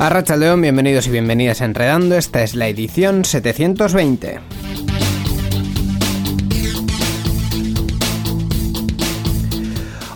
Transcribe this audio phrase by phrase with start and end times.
[0.00, 2.16] Arracha León, bienvenidos y bienvenidas a Enredando.
[2.16, 4.40] Esta es la edición 720.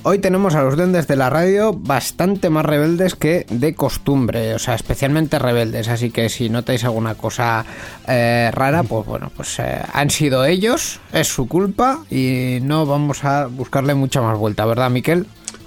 [0.05, 4.59] Hoy tenemos a los duendes de la radio bastante más rebeldes que de costumbre, o
[4.59, 5.89] sea, especialmente rebeldes.
[5.89, 7.67] Así que si notáis alguna cosa
[8.09, 13.23] eh, rara, pues bueno, pues eh, han sido ellos, es su culpa y no vamos
[13.25, 15.27] a buscarle mucha más vuelta, ¿verdad, Miquel?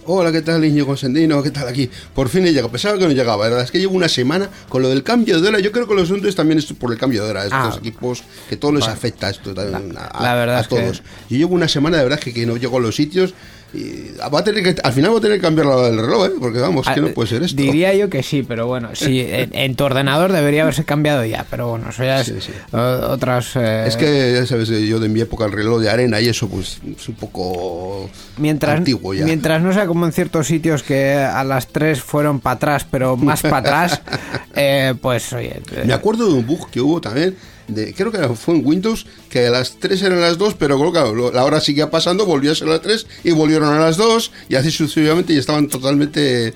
[0.09, 1.43] Hola, ¿qué tal, niño Consentino?
[1.43, 1.89] ¿Qué tal aquí?
[2.15, 2.71] Por fin he llegado.
[2.71, 3.63] Pensaba que no llegaba, ¿verdad?
[3.65, 5.59] Es que llevo una semana con lo del cambio de hora.
[5.59, 7.43] Yo creo que los asuntos también es por el cambio de hora.
[7.43, 7.77] Estos Ah.
[7.77, 11.03] equipos, que todo les afecta esto también La- a, la verdad a que- todos.
[11.29, 13.33] Yo llevo una semana de verdad que, que no llego a los sitios.
[13.77, 16.31] Y va a tener que, al final voy a tener que cambiar el reloj, ¿eh?
[16.39, 17.55] Porque vamos, que no puede ser esto.
[17.59, 21.23] Ah, Diría yo que sí, pero bueno, sí, en, en tu ordenador debería haberse cambiado
[21.23, 22.51] ya, pero bueno, eso ya es Sí, sí.
[22.73, 23.55] otras...
[23.55, 26.49] eh, Es que, ya sabes, yo de mi época el reloj de arena y eso,
[26.49, 29.25] pues es un poco mientras, antiguo ya.
[29.25, 33.15] mientras no sea como en ciertos sitios que a las 3 fueron para atrás, pero
[33.15, 34.01] más para atrás,
[34.55, 35.61] eh, pues oye...
[35.71, 37.35] eh, Me acuerdo de un bug que hubo también,
[37.67, 41.31] de, creo que fue en Windows, que a las 3 eran las 2, pero claro,
[41.31, 44.55] la hora seguía pasando, volvió a ser las 3 y volvieron a las 2 y
[44.55, 46.53] así sucesivamente y estaban totalmente...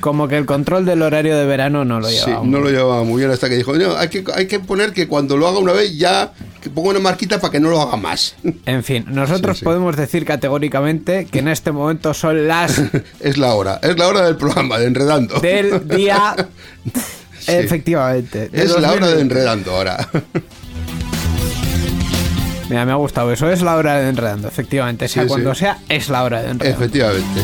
[0.00, 2.44] como que el control del horario de verano no lo Sí, llevaba.
[2.46, 5.08] no lo llevaba muy bien hasta que dijo, no, hay que, hay que poner que
[5.08, 7.96] cuando lo haga una vez ya, que ponga una marquita para que no lo haga
[7.96, 8.34] más.
[8.66, 9.64] En fin, nosotros Sí, sí.
[9.64, 12.80] podemos decir categóricamente que en este momento son las
[13.20, 15.40] es la hora, es la hora del programa, de Enredando.
[15.40, 16.34] del día...
[17.42, 17.52] Sí.
[17.52, 18.50] Efectivamente.
[18.52, 19.20] Es la hora de 2020.
[19.22, 20.08] Enredando ahora.
[22.68, 23.50] Mira, me ha gustado eso.
[23.50, 25.08] Es la hora de enredando, efectivamente.
[25.08, 25.28] Sea Sí, sí.
[25.28, 26.84] cuando sea, es la hora de enredando.
[26.84, 27.40] Efectivamente.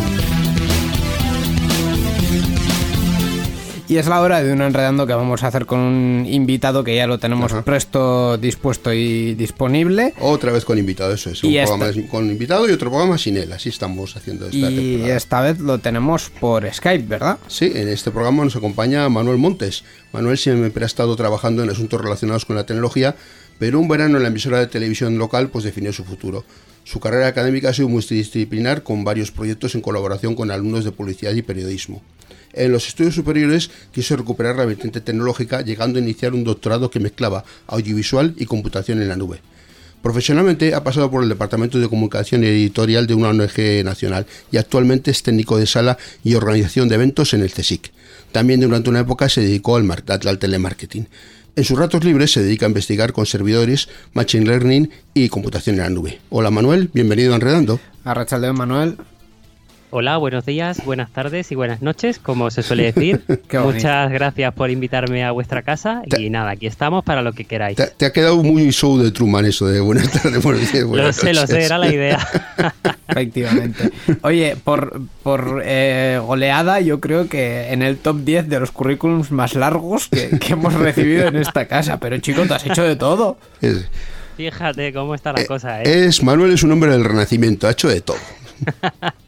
[3.88, 6.94] Y es la hora de un enredando que vamos a hacer con un invitado que
[6.94, 7.62] ya lo tenemos Ajá.
[7.64, 10.12] presto, dispuesto y disponible.
[10.20, 11.42] Otra vez con invitado, eso es.
[11.42, 13.50] Un Y esta- programa con invitado y otro programa sin él.
[13.50, 15.16] Así estamos haciendo esta Y temporada.
[15.16, 17.38] esta vez lo tenemos por Skype, ¿verdad?
[17.46, 19.84] Sí, en este programa nos acompaña Manuel Montes.
[20.12, 23.16] Manuel siempre ha estado trabajando en asuntos relacionados con la tecnología,
[23.58, 26.44] pero un verano en la emisora de televisión local pues definió su futuro.
[26.84, 31.32] Su carrera académica ha sido multidisciplinar con varios proyectos en colaboración con alumnos de publicidad
[31.32, 32.02] y periodismo.
[32.58, 36.98] En los estudios superiores quiso recuperar la vertiente tecnológica, llegando a iniciar un doctorado que
[36.98, 39.40] mezclaba audiovisual y computación en la nube.
[40.02, 45.12] Profesionalmente ha pasado por el Departamento de Comunicación Editorial de una ONG nacional y actualmente
[45.12, 47.92] es técnico de sala y organización de eventos en el CSIC.
[48.32, 51.06] También durante una época se dedicó al, al telemarketing.
[51.54, 55.82] En sus ratos libres se dedica a investigar con servidores, machine learning y computación en
[55.82, 56.18] la nube.
[56.30, 57.78] Hola Manuel, bienvenido a Enredando.
[58.04, 58.96] Arrachaldeo Manuel.
[59.90, 63.22] Hola, buenos días, buenas tardes y buenas noches, como se suele decir.
[63.64, 67.46] Muchas gracias por invitarme a vuestra casa y Te- nada, aquí estamos para lo que
[67.46, 67.76] queráis.
[67.76, 70.88] Te, te ha quedado muy show de Truman eso de buenas tardes, buenos días, Lo
[70.88, 71.66] buenas sé, lo sé, noches.
[71.66, 72.28] era la idea.
[73.08, 73.90] Efectivamente.
[74.20, 79.30] Oye, por, por eh, goleada, yo creo que en el top 10 de los currículums
[79.30, 81.98] más largos que, que hemos recibido en esta casa.
[81.98, 83.38] Pero chico, te has hecho de todo.
[83.62, 83.86] Es,
[84.36, 86.04] Fíjate cómo está la cosa, ¿eh?
[86.06, 88.18] es- Manuel es un hombre del renacimiento, ha hecho de todo.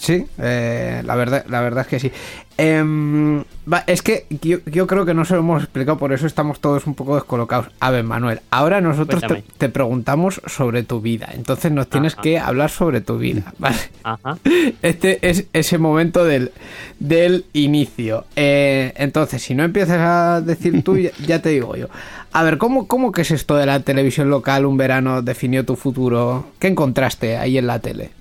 [0.00, 2.10] Sí, eh, la, verdad, la verdad es que sí.
[3.70, 6.58] Va, es que yo, yo creo que no se lo hemos explicado, por eso estamos
[6.58, 7.66] todos un poco descolocados.
[7.80, 9.22] A ver, Manuel, ahora nosotros
[9.58, 12.22] te, preguntamos sobre tu vida, entonces nos tienes Ajá.
[12.22, 13.76] que hablar sobre tu vida, ¿vale?
[14.02, 14.38] Ajá.
[14.80, 16.52] Este es ese momento del,
[16.98, 18.24] del inicio.
[18.36, 21.88] Eh, entonces, si no empiezas a decir tú, ya, ya te digo yo.
[22.32, 24.64] A ver, ¿cómo, ¿cómo que es esto de la televisión local?
[24.64, 26.46] Un verano definió tu futuro.
[26.58, 28.19] ¿Qué encontraste ahí en la tele?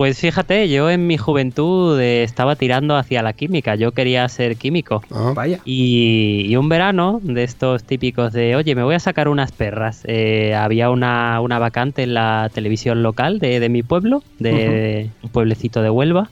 [0.00, 4.56] Pues fíjate, yo en mi juventud eh, estaba tirando hacia la química, yo quería ser
[4.56, 5.02] químico.
[5.10, 5.60] Ah, Vaya.
[5.66, 10.00] Y, y un verano de estos típicos de, oye, me voy a sacar unas perras.
[10.06, 15.28] Eh, había una, una vacante en la televisión local de, de mi pueblo, de un
[15.28, 16.30] pueblecito de Huelva.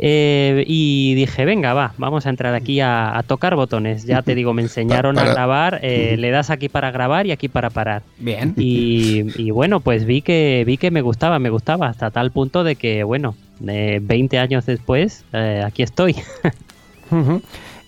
[0.00, 4.04] Eh, y dije, venga, va, vamos a entrar aquí a, a tocar botones.
[4.04, 7.32] Ya te digo, me enseñaron para- a grabar, eh, le das aquí para grabar y
[7.32, 8.02] aquí para parar.
[8.18, 8.54] Bien.
[8.56, 12.62] Y, y bueno, pues vi que vi que me gustaba, me gustaba, hasta tal punto
[12.62, 13.34] de que, bueno,
[13.66, 16.14] eh, 20 años después, eh, aquí estoy.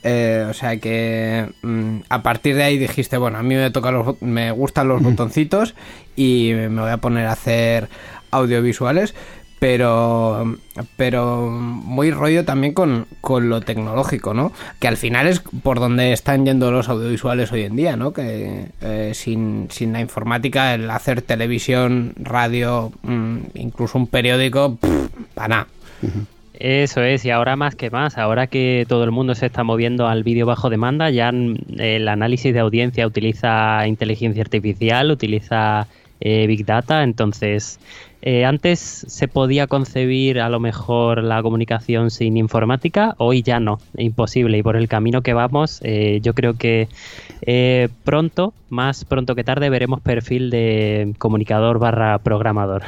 [0.02, 3.90] Eh, o sea que mm, a partir de ahí dijiste, bueno, a mí me toca
[3.90, 5.74] los, me gustan los botoncitos
[6.16, 7.88] y me voy a poner a hacer
[8.30, 9.14] audiovisuales,
[9.60, 10.56] pero
[10.96, 14.52] pero muy rollo también con, con lo tecnológico, ¿no?
[14.80, 18.12] Que al final es por donde están yendo los audiovisuales hoy en día, ¿no?
[18.12, 24.78] Que eh, sin, sin la informática, el hacer televisión, radio, mm, incluso un periódico,
[25.34, 25.66] para nada.
[26.54, 30.08] Eso es, y ahora más que más, ahora que todo el mundo se está moviendo
[30.08, 35.86] al vídeo bajo demanda, ya mm, el análisis de audiencia utiliza inteligencia artificial, utiliza
[36.20, 37.78] eh, Big Data, entonces
[38.22, 43.78] eh, antes se podía concebir a lo mejor la comunicación sin informática, hoy ya no,
[43.96, 46.88] imposible, y por el camino que vamos, eh, yo creo que
[47.42, 52.82] eh, pronto, más pronto que tarde, veremos perfil de comunicador barra programador.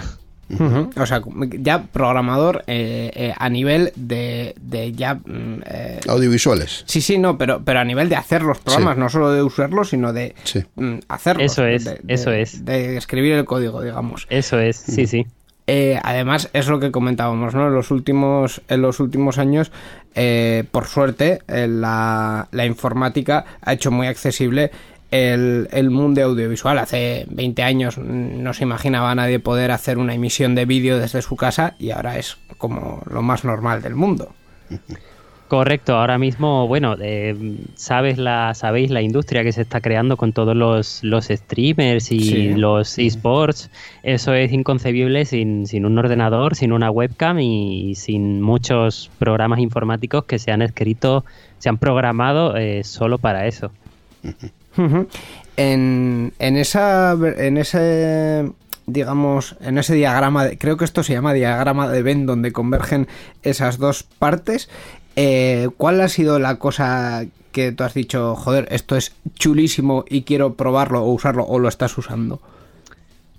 [0.96, 1.22] O sea,
[1.58, 5.14] ya programador eh, eh, a nivel de, de ya...
[5.14, 6.84] mm, eh, Audiovisuales.
[6.86, 9.00] Sí, sí, no, pero, pero a nivel de hacer los programas, Sí.
[9.00, 10.62] no solo de usarlos, sino de Sí.
[10.76, 11.44] mm, hacerlos.
[11.52, 12.64] Eso es, de- de- eso es.
[12.64, 14.26] De escribir el código, digamos.
[14.30, 15.26] Eso es, sí, sí.
[15.68, 17.68] Eh, además, es lo que comentábamos, ¿no?
[17.68, 19.70] En los últimos, en los últimos años,
[20.16, 24.72] eh, por suerte, eh, la, la informática ha hecho muy accesible
[25.12, 26.78] el, el mundo audiovisual.
[26.78, 31.36] Hace 20 años no se imaginaba nadie poder hacer una emisión de vídeo desde su
[31.36, 34.32] casa y ahora es como lo más normal del mundo.
[35.48, 40.32] Correcto, ahora mismo, bueno, eh, sabes la, sabéis la industria que se está creando con
[40.32, 42.54] todos los, los streamers y Sí.
[42.54, 43.70] los esports.
[44.02, 50.24] Eso es inconcebible sin, sin un ordenador, sin una webcam y sin muchos programas informáticos
[50.24, 51.26] que se han escrito,
[51.58, 53.70] se han programado eh, solo para eso.
[55.56, 58.50] En, en esa en ese
[58.86, 63.06] digamos en ese diagrama de, creo que esto se llama diagrama de Venn donde convergen
[63.42, 64.70] esas dos partes
[65.14, 70.22] eh, ¿cuál ha sido la cosa que tú has dicho joder esto es chulísimo y
[70.22, 72.40] quiero probarlo o usarlo o lo estás usando?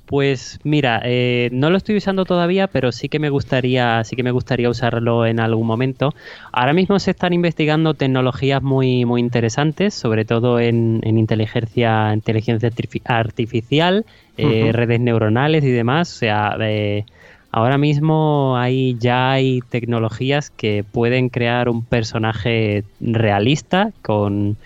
[0.05, 4.23] Pues mira, eh, no lo estoy usando todavía, pero sí que me gustaría, sí que
[4.23, 6.13] me gustaría usarlo en algún momento.
[6.51, 12.69] Ahora mismo se están investigando tecnologías muy, muy interesantes, sobre todo en, en inteligencia, inteligencia
[12.69, 14.05] artifi- artificial,
[14.35, 16.11] eh, redes neuronales y demás.
[16.13, 17.05] O sea, eh,
[17.49, 24.57] ahora mismo hay ya hay tecnologías que pueden crear un personaje realista con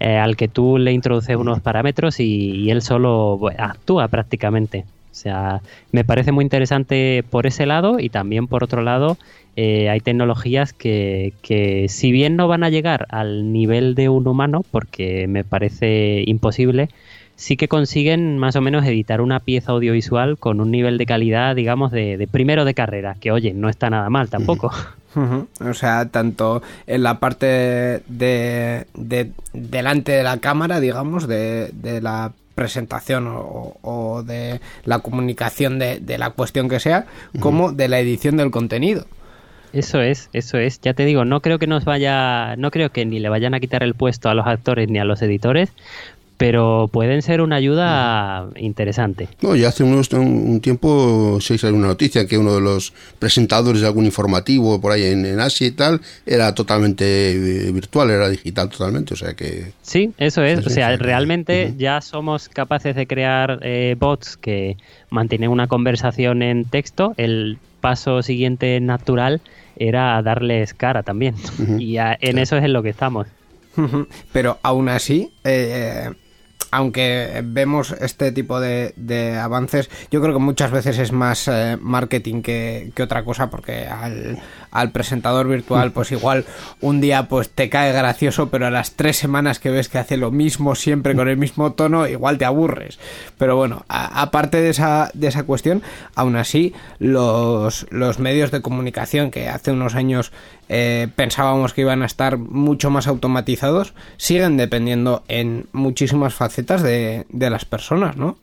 [0.00, 4.84] eh, al que tú le introduces unos parámetros y, él solo bueno, actúa prácticamente.
[5.10, 5.62] O sea,
[5.92, 9.16] me parece muy interesante por ese lado y también por otro lado
[9.56, 14.28] eh, hay tecnologías que, que si bien no van a llegar al nivel de un
[14.28, 16.90] humano, porque me parece imposible,
[17.36, 21.54] sí que consiguen más o menos editar una pieza audiovisual con un nivel de calidad,
[21.54, 24.72] digamos, de, de primero de carrera, que oye, no está nada mal tampoco.
[25.60, 27.46] O sea, tanto en la parte
[28.06, 34.98] de, de- delante de la cámara, digamos, de, de la presentación o, o de la
[34.98, 37.06] comunicación de, de la cuestión que sea,
[37.40, 39.06] como de la edición del contenido.
[39.72, 40.80] Eso es, eso es.
[40.80, 43.60] Ya te digo, no creo que nos vaya, no creo que ni le vayan a
[43.60, 45.70] quitar el puesto a los actores ni a los editores,
[46.36, 49.28] pero pueden ser una ayuda interesante.
[49.40, 52.92] No, ya hace unos, un, un tiempo se hizo una noticia que uno de los
[53.18, 57.32] presentadores de algún informativo por ahí en, en Asia y tal era totalmente
[57.68, 59.72] eh, virtual, era digital totalmente, o sea que...
[59.82, 60.60] Sí, eso es.
[60.60, 60.96] Sí, o sea, sí.
[60.96, 64.76] realmente ya somos capaces de crear eh, bots que
[65.10, 67.14] mantienen una conversación en texto.
[67.16, 69.40] El paso siguiente natural
[69.78, 71.34] era darles cara también.
[71.58, 71.78] Ujú.
[71.78, 73.26] Y a- en eso es en lo que estamos.
[74.32, 76.10] Pero aún así, eh,
[76.70, 82.42] aunque vemos este tipo de, avances, yo creo que muchas veces es más eh, marketing
[82.42, 84.38] que, otra cosa, porque al,
[84.70, 86.44] al presentador virtual, pues igual
[86.80, 90.16] un día pues te cae gracioso, pero a las tres semanas que ves que hace
[90.16, 92.98] lo mismo siempre con el mismo tono, igual te aburres.
[93.38, 95.82] Pero bueno, aparte de esa, de esa cuestión,
[96.14, 100.32] aún así, los, los medios de comunicación que hace unos años
[100.68, 107.26] eh, pensábamos que iban a estar mucho más automatizados, siguen dependiendo en muchísimas facetas de,
[107.28, 108.36] de las personas, ¿no?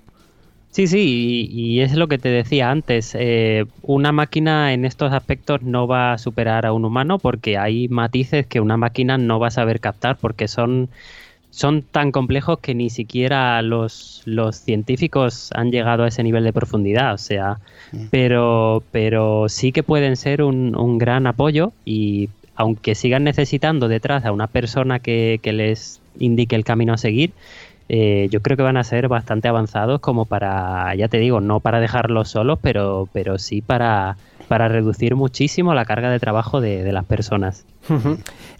[0.74, 3.13] Sí, sí, y, es lo que te decía antes.
[3.13, 7.88] eh, una máquina en estos aspectos no va a superar a un humano porque hay
[7.89, 10.89] matices que una máquina no va a saber captar porque son,
[11.54, 16.52] son tan complejos que ni siquiera los, los científicos han llegado a ese nivel de
[16.52, 17.14] profundidad.
[17.14, 17.60] O sea,
[18.10, 24.26] pero, pero sí que pueden ser un, un gran apoyo y aunque sigan necesitando detrás
[24.26, 27.34] a una persona que, que les indique el camino a seguir,
[27.88, 31.60] eh, yo creo que van a ser bastante avanzados como para, ya te digo, no
[31.60, 36.84] para dejarlos solos, pero, pero sí para, para reducir muchísimo la carga de trabajo de,
[36.84, 37.66] de las personas.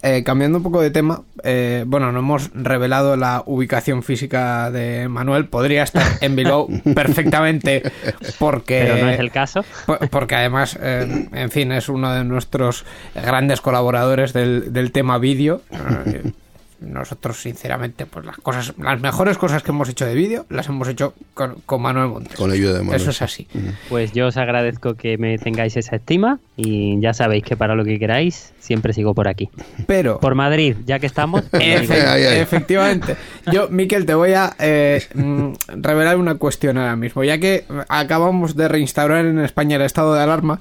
[0.02, 5.08] Eh, cambiando un poco de tema, eh, bueno, no hemos revelado la ubicación física de
[5.08, 5.48] Manuel.
[5.48, 7.84] Podría estar en Bilbao perfectamente
[8.38, 8.84] porque...
[8.86, 9.64] Pero no es el caso.
[9.86, 12.86] Po- Porque además, eh, en fin, es uno de nuestros
[13.16, 15.62] grandes colaboradores del, del tema vídeo.
[16.84, 20.88] Nosotros, sinceramente, pues las cosas, las mejores cosas que hemos hecho de vídeo las hemos
[20.88, 22.36] hecho con, con Manuel Montes.
[22.36, 23.00] Con la ayuda de Manuel.
[23.02, 23.48] Eso es así.
[23.90, 27.84] Pues yo os agradezco que me tengáis esa estima y ya sabéis que para lo
[27.86, 29.50] que queráis siempre sigo por aquí.
[29.88, 31.44] Pero, Por Madrid, ya que estamos.
[31.52, 32.40] Efe- digo, Ay, ay.
[32.40, 33.16] efectivamente,
[33.52, 37.24] yo, Miquel, te voy a eh, mm, revelar una cuestión ahora mismo.
[37.24, 40.60] Ya que acabamos de reinstaurar en España el estado de alarma,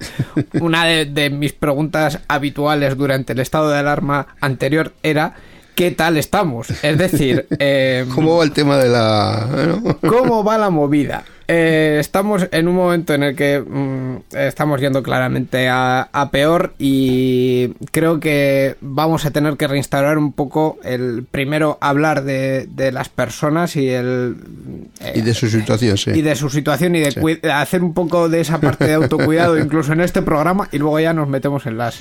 [0.61, 5.35] una de, de mis preguntas habituales durante el estado de alarma anterior era.
[5.75, 6.69] ¿Qué tal estamos?
[6.83, 9.97] Es decir, eh, ¿Cómo va el tema de la...
[10.07, 11.25] ¿Cómo va la movida?
[11.49, 16.75] Eh, estamos en un momento en el que mm, estamos yendo claramente a, a peor
[16.78, 22.92] y creo que vamos a tener que reinstaurar un poco el primero hablar de, de
[22.92, 24.37] las personas y el
[25.00, 26.11] eh, Y de su situación, sí.
[26.14, 29.92] y de su situación y de hacer un poco de esa parte de autocuidado incluso
[29.92, 32.00] en este programa y luego ya nos metemos en las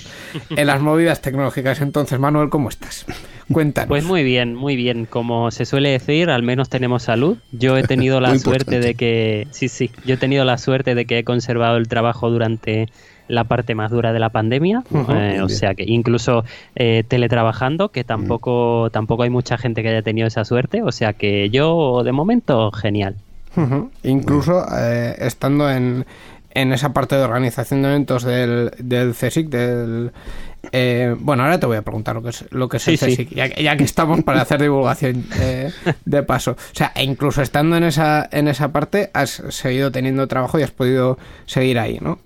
[0.49, 1.81] en las movidas tecnológicas.
[1.81, 3.05] Entonces, Manuel, ¿cómo estás?
[3.51, 3.89] Cuéntanos.
[3.89, 5.05] Pues muy bien, muy bien.
[5.05, 7.37] Como se suele decir, al menos tenemos salud.
[7.51, 8.87] Yo he tenido la Muy suerte importante.
[8.87, 12.29] de que, sí, sí, yo he tenido la suerte de que he conservado el trabajo
[12.29, 12.87] durante
[13.27, 16.43] la parte más dura de la pandemia, Eh, o sea que incluso
[16.75, 21.13] eh, teletrabajando, que tampoco, tampoco hay mucha gente que haya tenido esa suerte, o sea
[21.13, 23.15] que yo de momento genial.
[24.03, 26.05] Incluso eh, estando en,
[26.53, 30.11] en esa parte de organización de eventos del, del CSIC, del...
[30.71, 33.05] eh, bueno, ahora te voy a preguntar lo que es, lo que es el Sí,
[33.05, 33.25] sí.
[33.25, 35.71] CSIC, ya, ya que estamos para hacer divulgación eh,
[36.05, 36.51] de paso.
[36.51, 40.63] O sea, e incluso estando en esa, en esa parte, has seguido teniendo trabajo y
[40.63, 42.19] has podido seguir ahí, ¿no?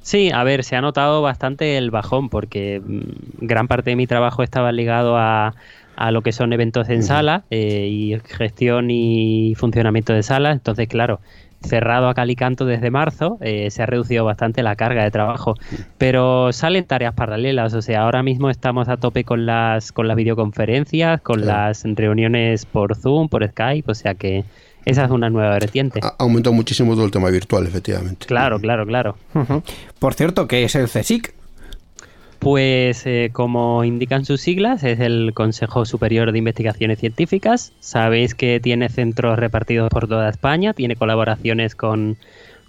[0.00, 3.00] Sí, a ver, se ha notado bastante el bajón porque mm,
[3.46, 5.54] gran parte de mi trabajo estaba ligado a,
[5.96, 10.54] a lo que son eventos en sala eh, y gestión y funcionamiento de salas.
[10.54, 11.20] Entonces, claro,
[11.62, 15.10] cerrado a cal y canto desde marzo, eh, se ha reducido bastante la carga de
[15.10, 15.54] trabajo.
[15.98, 20.16] Pero salen tareas paralelas, o sea, ahora mismo estamos a tope con las, con las
[20.16, 21.68] videoconferencias, con Claro.
[21.68, 24.44] las reuniones por Zoom, por Skype, o sea que
[24.84, 26.00] esa es una nueva vertiente.
[26.02, 28.26] Ha aumentado muchísimo todo el tema virtual, efectivamente.
[28.26, 29.16] Claro, claro, claro.
[29.98, 31.34] Por cierto, ¿qué es el CSIC?
[32.38, 37.72] Pues eh, como indican sus siglas, es el Consejo Superior de Investigaciones Científicas.
[37.80, 42.16] Sabéis que tiene centros repartidos por toda España, tiene colaboraciones con,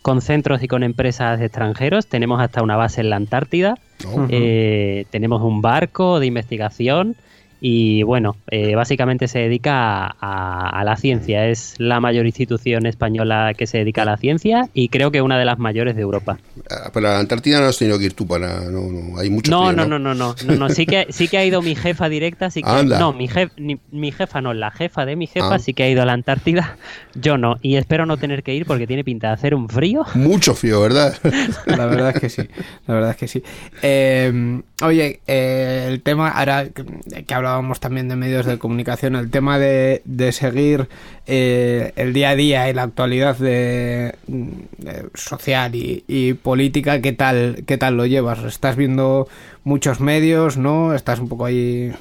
[0.02, 2.08] con centros y con empresas extranjeros.
[2.08, 3.76] Tenemos hasta una base en la Antártida.
[4.04, 4.28] ¿no?
[4.30, 7.16] Eh, tenemos un barco de investigación
[7.62, 11.48] y bueno, eh, básicamente se dedica a, a- a la ciencia.
[11.48, 15.38] Es la mayor institución española que se dedica a la ciencia y creo que una
[15.38, 16.38] de las mayores de Europa.
[16.70, 18.62] Ah, Para la Antártida no has tenido que ir tú para...
[18.70, 21.28] No, no, hay mucho No, frío, no, no, no, no, no, no, sí que sí
[21.28, 22.98] que ha ido mi jefa directa, sí que Anda.
[23.00, 25.60] no, mi jef, ni- mi jefa no, la jefa de mi jefa Ah.
[25.60, 26.78] sí que ha ido a la Antártida,
[27.16, 30.06] yo no, y espero no tener que ir porque tiene pinta de hacer un frío.
[30.16, 31.18] Mucho frío, ¿verdad?
[31.66, 32.42] La verdad es que sí,
[32.88, 33.44] la verdad es que sí.
[33.82, 39.60] Eh, oye, eh, el tema, ahora que, hablábamos también de medios de comunicación, el tema
[39.60, 40.90] de, de seguir
[41.28, 47.14] eh, el día a día y la actualidad de, de social y, y política, ¿qué
[47.14, 48.44] tal, ¿qué tal lo llevas?
[48.44, 49.28] ¿Estás viendo
[49.64, 50.94] muchos medios, no?
[50.94, 51.94] ¿Estás un poco ahí...?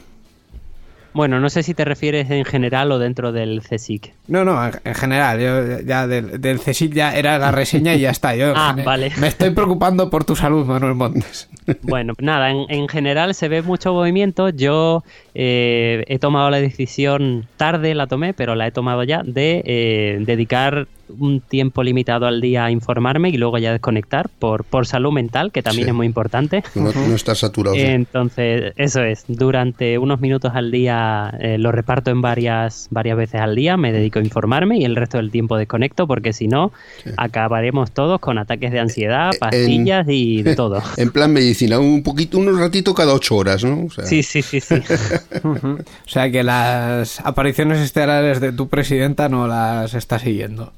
[1.15, 4.15] Bueno, no sé si te refieres en general o dentro del CSIC.
[4.29, 8.00] No, no, en, en general, yo ya del, del CSIC ya era la reseña y
[8.00, 8.37] ya está.
[8.37, 9.11] Yo Ah, vale.
[9.19, 11.49] Me estoy preocupando por tu salud, Manuel Montes.
[11.83, 14.49] Bueno, nada, en, en general se ve mucho movimiento.
[14.49, 19.62] Yo eh, he tomado la decisión, tarde la tomé, pero la he tomado ya, de
[19.67, 20.88] eh, dedicar
[21.19, 25.53] un tiempo limitado al día a informarme y luego ya desconectar por, por salud mental,
[25.53, 25.91] que también Sí.
[25.91, 26.62] es muy importante.
[26.75, 27.75] No, no estás saturado.
[27.77, 27.83] sí.
[27.83, 33.41] Entonces, eso es, durante unos minutos al día eh, lo reparto en varias, varias veces
[33.41, 36.73] al día, me dedico a informarme y el resto del tiempo desconecto porque si no,
[37.05, 37.11] Sí.
[37.17, 40.83] acabaremos todos con ataques de ansiedad, pastillas y de todo.
[40.97, 43.85] En plan medicina, un poquito, unos ratitos cada ocho horas, ¿no?
[43.87, 44.75] O sea, Sí, sí, sí, sí.
[45.45, 50.73] O sea que las apariciones estelares de tu presidenta no las está siguiendo.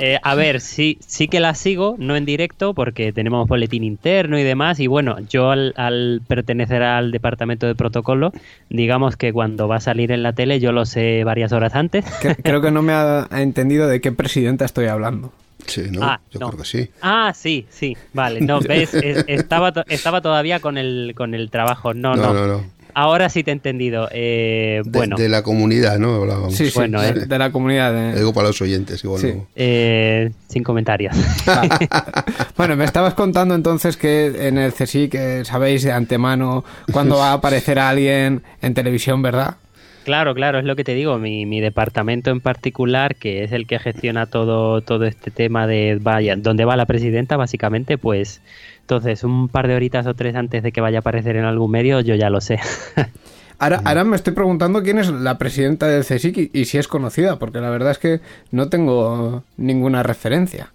[0.00, 4.38] Eh, a ver, sí, sí que la sigo, no en directo, porque tenemos boletín interno
[4.38, 4.80] y demás.
[4.80, 8.32] Y bueno, yo al, al pertenecer al departamento de protocolo,
[8.70, 12.04] digamos que cuando va a salir en la tele, yo lo sé varias horas antes.
[12.22, 15.32] Cre- Creo que no me ha ha entendido de qué presidenta estoy hablando.
[15.66, 16.00] Sí, ¿no?
[16.04, 16.48] Ah, Yo no.
[16.50, 16.90] creo que sí.
[17.02, 18.40] Ah, sí, sí, vale.
[18.40, 21.92] No, ves, Es- estaba, to- estaba todavía con el, con el trabajo.
[21.92, 22.32] No, no.
[22.32, 22.64] No, no, no.
[22.98, 24.08] Ahora sí te he entendido.
[24.10, 26.14] Eh, De, bueno, de la comunidad, ¿no?
[26.14, 26.54] Hablábamos.
[26.56, 27.26] Sí, sí, Bueno, de, eh.
[27.26, 27.92] de la comunidad.
[27.92, 29.32] Lo de- digo para los oyentes, igual Sí.
[29.36, 29.46] no.
[29.54, 31.14] eh, sin comentarios.
[32.56, 37.30] Bueno, me estabas contando entonces que en el CSI que sabéis de antemano cuándo va
[37.30, 39.56] a aparecer alguien en televisión, ¿verdad?
[40.06, 41.18] Claro, claro, es lo que te digo.
[41.18, 45.98] Mi, mi departamento en particular, que es el que gestiona todo, todo este tema de
[46.00, 48.40] vaya, dónde va la presidenta, básicamente, pues
[48.82, 51.72] entonces un par de horitas o tres antes de que vaya a aparecer en algún
[51.72, 52.60] medio, yo ya lo sé.
[53.58, 56.88] Ahora, ahora me estoy preguntando quién es la presidenta del CSIC y, y si es
[56.88, 58.20] conocida, porque la verdad es que
[58.50, 60.70] no tengo ninguna referencia.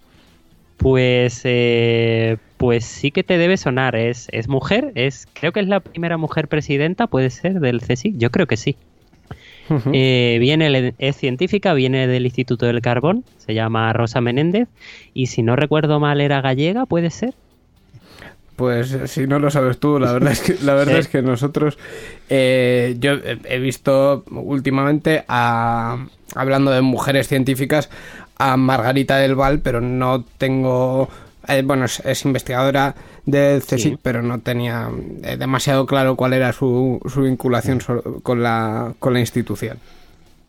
[0.78, 3.94] Pues, eh, pues sí que te debe sonar.
[3.94, 8.18] Es, es mujer, es, creo que es la primera mujer presidenta, puede ser del CSIC.
[8.18, 8.76] Yo creo que sí.
[9.92, 14.68] Eh, viene, es científica, viene del Instituto del Carbón, se llama Rosa Menéndez
[15.14, 17.34] y si no recuerdo mal era gallega, puede ser.
[18.56, 21.00] Pues si no lo sabes tú, la verdad es que, la verdad Sí.
[21.00, 21.78] es que nosotros,
[22.28, 27.88] eh, yo he he visto últimamente, a, hablando de mujeres científicas,
[28.38, 31.08] a Margarita del Val, pero no tengo,
[31.48, 32.94] eh, bueno, es, es investigadora
[33.26, 33.98] del CSIC, Sí.
[34.02, 34.88] pero no tenía
[35.22, 39.78] eh, demasiado claro cuál era su, su vinculación so- con, la, con la institución.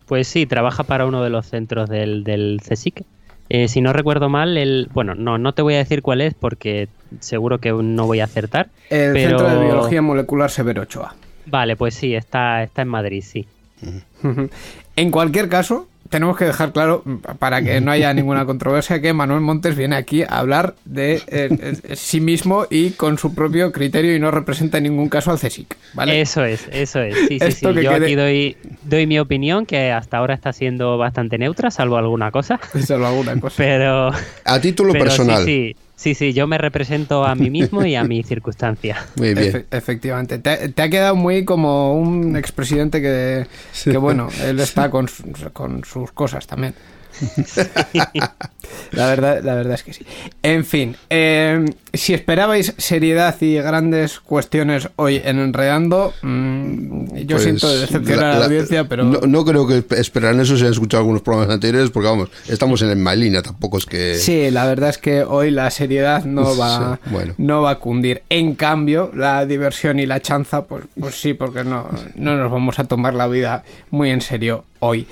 [0.06, 3.04] Pues sí, trabaja para uno de los centros del, del CSIC.
[3.50, 6.34] Eh, si no recuerdo mal, el, bueno, no, no te voy a decir cuál es
[6.34, 6.88] porque
[7.20, 8.70] seguro que no voy a acertar.
[8.90, 9.38] El pero...
[9.40, 11.16] Centro de Biología Molecular Severo Ochoa.
[11.46, 13.46] Vale, pues sí, está, está en Madrid, sí.
[14.96, 17.04] En cualquier caso, tenemos que dejar claro,
[17.40, 21.22] para que no haya ninguna controversia, que Manuel Montes viene aquí a hablar de eh,
[21.28, 25.40] eh, sí mismo y con su propio criterio y no representa en ningún caso al
[25.40, 25.76] CSIC.
[25.96, 26.22] ¿vale?
[26.22, 27.16] Eso es, eso es.
[27.18, 27.46] Sí, sí, sí.
[27.46, 31.40] Esto que Yo quede- aquí doy, doy mi opinión, que hasta ahora está siendo bastante
[31.40, 32.60] neutra, salvo alguna cosa.
[32.86, 33.56] Salvo alguna cosa.
[33.58, 34.12] Pero,
[34.46, 35.44] A título pero personal.
[35.46, 38.98] Sí, sí, sí, sí, yo me represento a mí mismo y a mi circunstancia.
[39.16, 39.54] Muy bien.
[39.54, 40.38] Efe- efectivamente.
[40.40, 43.48] Te, te ha quedado muy como un expresidente que,
[43.86, 46.74] que bueno, él está con, su- con sus cosas también.
[48.92, 50.06] La verdad, la verdad es que sí.
[50.42, 57.44] En fin, eh, si esperabais seriedad y grandes cuestiones hoy en Enredando, mm, yo Pues,
[57.44, 61.02] siento decepcionar a la, audiencia, pero No, no creo que esperaran eso si han escuchado
[61.02, 64.16] algunos programas anteriores, porque vamos, estamos en la línea, tampoco es que...
[64.16, 67.34] sí, la verdad es que hoy la seriedad no va, Sí, bueno.
[67.38, 68.24] no va a cundir.
[68.30, 72.78] En cambio, la diversión y la chanza, pues, pues sí, porque no, no nos vamos
[72.80, 75.08] a tomar la vida muy en serio hoy.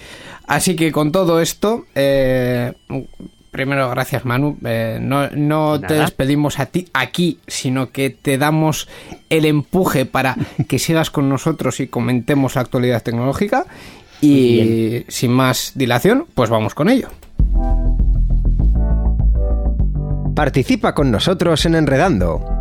[0.48, 2.74] Así que con todo esto, eh,
[3.52, 8.88] primero gracias Manu, Eh, no, no te despedimos a ti aquí, sino que te damos
[9.30, 10.36] el empuje para
[10.68, 13.66] que sigas con nosotros y comentemos la actualidad tecnológica.
[14.24, 17.08] Y sin más dilación, pues vamos con ello.
[20.36, 22.61] Participa con nosotros en Enredando.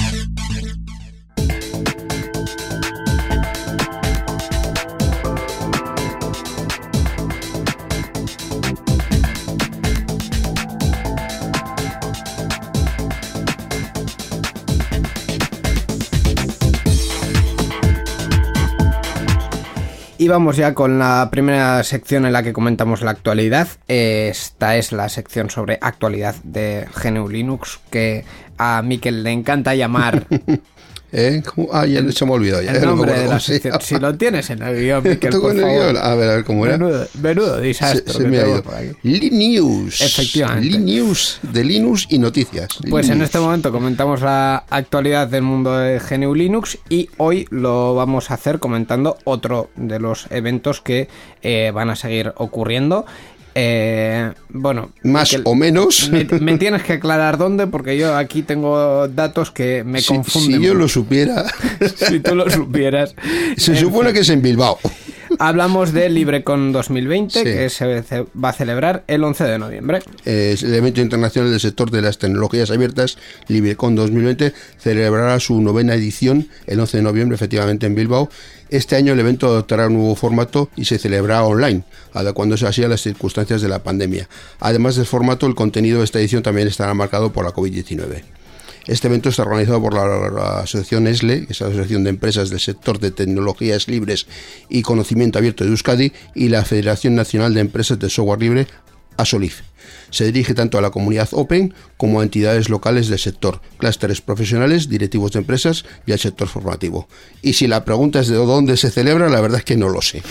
[20.31, 23.67] Vamos ya con la primera sección en la que comentamos la actualidad.
[23.87, 28.23] Esta es la sección sobre actualidad de GNU Linux, que
[28.57, 30.25] a Miquel le encanta llamar
[31.13, 31.43] ¿Eh?
[31.53, 31.67] ¿Cómo?
[31.73, 32.61] Ah, ya se me ha olvidado.
[32.61, 33.81] Ya, el nombre de la se sección.
[33.81, 35.91] Si lo tienes en el guion, Miquel, por el favor.
[35.93, 35.97] guion.
[35.97, 36.77] A ver, a ver cómo era.
[36.77, 38.13] Menudo, menudo Se, desastre.
[38.13, 38.63] se que me ha ido.
[38.63, 38.89] por aquí.
[39.03, 40.01] Linux.
[40.01, 40.69] Efectivamente.
[40.69, 42.67] Linux, de Linux y noticias.
[42.89, 47.95] Pues en este momento comentamos la actualidad del mundo de GNU Linux y hoy lo
[47.95, 51.07] vamos a hacer comentando otro de los eventos que
[51.41, 53.05] eh, van a seguir ocurriendo.
[53.55, 56.09] Eh, bueno, Más o menos.
[56.09, 60.59] Me, me tienes que aclarar dónde porque yo aquí tengo datos que me Si, confunden.
[60.61, 61.45] si yo lo supiera.
[61.95, 63.15] si tú lo supieras.
[63.57, 64.15] Se supone fin.
[64.15, 64.79] que es en Bilbao.
[65.43, 67.43] Hablamos de LibreCon 2020 Sí.
[67.43, 70.03] que se va a celebrar el 11 de noviembre.
[70.23, 75.95] Es el evento internacional del sector de las tecnologías abiertas, LibreCon 2020, celebrará su novena
[75.95, 78.29] edición el 11 de noviembre, efectivamente en Bilbao.
[78.69, 82.87] Este año el evento adoptará un nuevo formato y se celebrará online, adecuándose así a
[82.87, 84.29] las circunstancias de la pandemia.
[84.59, 88.21] Además del formato, el contenido de esta edición también estará marcado por la COVID-19.
[88.87, 92.59] Este evento está organizado por la, asociación ESLE, que es la Asociación de Empresas del
[92.59, 94.27] Sector de Tecnologías Libres
[94.69, 98.67] y Conocimiento Abierto de Euskadi, y la Federación Nacional de Empresas de Software Libre,
[99.17, 99.61] ASOLIF.
[100.09, 104.89] Se dirige tanto a la comunidad Open como a entidades locales del sector, clústeres profesionales,
[104.89, 107.07] directivos de empresas y al sector formativo.
[107.41, 110.01] Y si la pregunta es de dónde se celebra, la verdad es que no lo
[110.01, 110.21] sé.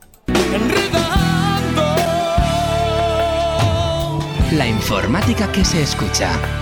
[4.56, 6.59] La informática que se escucha.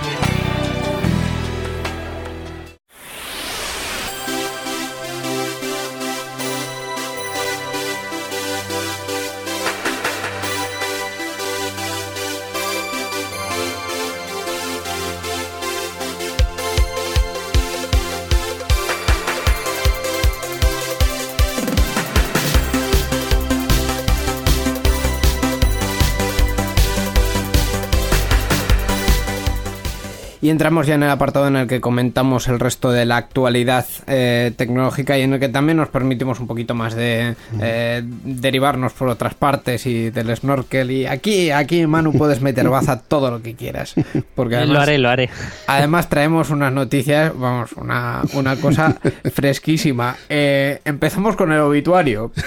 [30.41, 33.85] Y entramos ya en el apartado en el que comentamos el resto de la actualidad
[34.07, 38.93] eh, tecnológica y en el que también nos permitimos un poquito más de eh, derivarnos
[38.93, 40.91] por otras partes y del snorkel.
[40.91, 43.95] Y aquí, aquí, Manu, puedes meter baza todo lo que quieras.
[44.35, 45.29] Porque lo además, haré, lo haré.
[45.67, 48.95] además traemos unas noticias, vamos, una, una cosa
[49.33, 50.15] fresquísima.
[50.29, 52.31] Eh, empezamos con el obituario.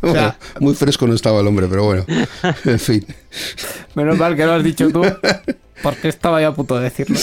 [0.00, 2.04] O sea, Muy fresco no estaba el hombre, pero bueno,
[2.64, 3.06] en fin.
[3.94, 5.02] Menos mal que lo has dicho tú,
[5.84, 7.16] porque estaba yo a punto de decirlo.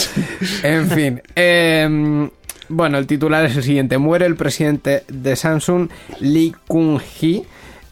[0.63, 1.21] En fin.
[1.35, 2.29] eh,
[2.69, 3.97] bueno, el titular es el siguiente.
[3.97, 5.89] Muere el presidente de Samsung,
[6.21, 7.43] Lee Kun-hee,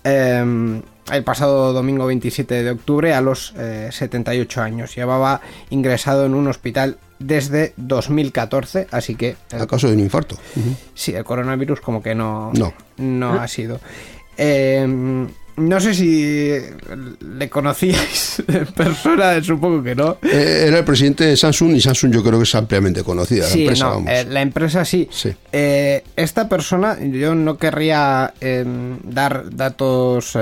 [0.06, 4.96] eh, el pasado domingo 27 de octubre a los eh, 78 años.
[4.96, 9.36] Llevaba ingresado en un hospital desde 2014, así que...
[9.52, 10.38] el- A causa de un infarto.
[10.94, 12.52] Sí, el coronavirus como que no,
[12.98, 13.34] No.
[13.42, 13.82] ha sido.
[15.60, 16.54] No sé si
[17.38, 20.18] le conocíais en persona, supongo que no.
[20.24, 23.46] Eh, Era el presidente de Samsung y Samsung yo creo que es ampliamente conocida.
[23.46, 24.12] Sí, la empresa, no, vamos.
[24.12, 25.08] eh, la empresa sí.
[25.12, 25.34] Sí.
[25.52, 28.66] Eh, esta persona, yo no querría eh,
[29.04, 30.38] dar datos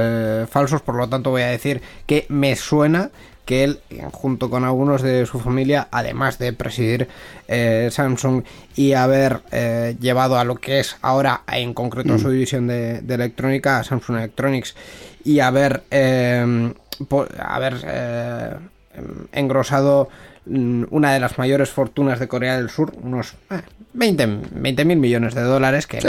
[0.50, 3.10] falsos, por lo tanto voy a decir que me suena
[3.48, 7.08] que él, eh, junto con algunos de su familia, además de presidir
[7.48, 8.44] eh, Samsung
[8.76, 12.20] y haber eh, llevado a lo que es ahora, en concreto Mm.
[12.20, 14.76] su división de, de electrónica, Samsung Electronics,
[15.24, 16.74] y haber, eh,
[17.08, 18.54] po- haber eh,
[19.32, 20.10] engrosado
[20.46, 23.62] mm, una de las mayores fortunas de Corea del Sur, unos eh,
[23.94, 26.02] 20 mil millones de dólares, que eh,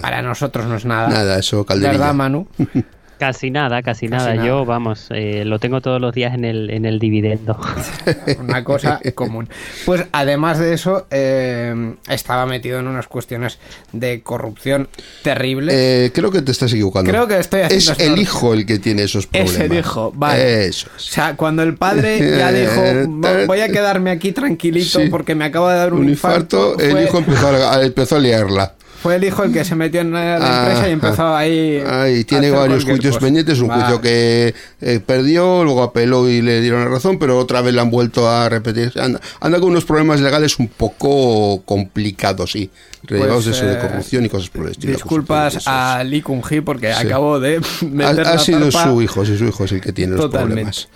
[0.00, 1.08] para nosotros no es nada.
[1.08, 1.92] Nada, eso calderilla.
[1.98, 2.46] ¿Verdad, Manu?
[3.22, 4.34] Casi nada, casi, Casi nada.
[4.34, 4.48] nada.
[4.48, 7.56] Yo, vamos, eh, lo tengo todos los días en el, en el dividendo.
[8.40, 9.48] Una cosa común.
[9.86, 13.60] Pues además de eso, eh, estaba metido en unas cuestiones
[13.92, 14.88] de corrupción
[15.22, 15.72] terribles.
[15.78, 17.08] Eh, creo que te estás equivocando.
[17.08, 19.54] Creo que estoy haciendo Es el hijo el que tiene esos problemas.
[19.54, 20.66] Es el hijo, vale.
[20.66, 25.08] Eso O sea, cuando el padre ya dijo, "Vo- voy a quedarme aquí tranquilito Sí.
[25.10, 28.18] porque me acaba de dar un, Un infarto, el fue- hijo empezó a, empezó a
[28.18, 28.74] liarla.
[29.02, 31.82] Fue el hijo el que se metió en la, la Ah, empresa y empezó ahí.
[31.86, 33.26] Ahí a tiene hacer varios juicios cosa.
[33.26, 33.82] pendientes, un Vale.
[33.82, 37.80] juicio que eh, perdió, luego apeló y le dieron la razón, pero otra vez le
[37.80, 38.92] han vuelto a repetir.
[39.00, 42.70] Anda, anda con unos problemas legales un poco complicados, sí,
[43.02, 44.92] derivados de eso, de eh, corrupción y cosas por el estilo.
[44.92, 47.06] Disculpas a Lee Kun-hee porque Sí.
[47.06, 47.60] acabo de
[47.90, 50.30] meter Ha, ha la sido su hijo, sí, su hijo es el que tiene los
[50.30, 50.88] problemas.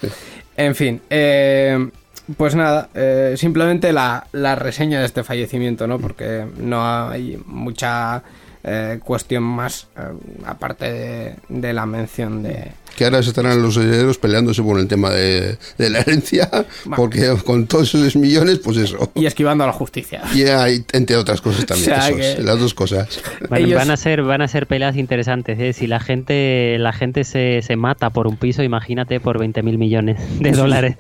[0.57, 1.89] En fin, eh,
[2.37, 5.99] Pues nada, eh, simplemente la, la reseña de este fallecimiento, ¿no?
[6.01, 8.23] Porque no hay mucha
[8.65, 10.13] eh, cuestión más eh,
[10.45, 14.89] aparte de, de la mención de, Que ahora se estarán los herederos peleándose por el
[14.89, 16.51] tema de, de la herencia,
[16.97, 19.13] porque con todos esos millones, pues eso.
[19.15, 20.23] y esquivando a la justicia.
[20.35, 23.09] Y hay, entre otras cosas también, O sea que- las dos cosas.
[23.49, 25.73] Bueno, Ellos- van a ser van a ser peleas interesantes ¿eh?
[25.73, 29.79] si la gente la gente se, se mata por un piso imagínate por 20 mil
[29.79, 30.97] millones de dólares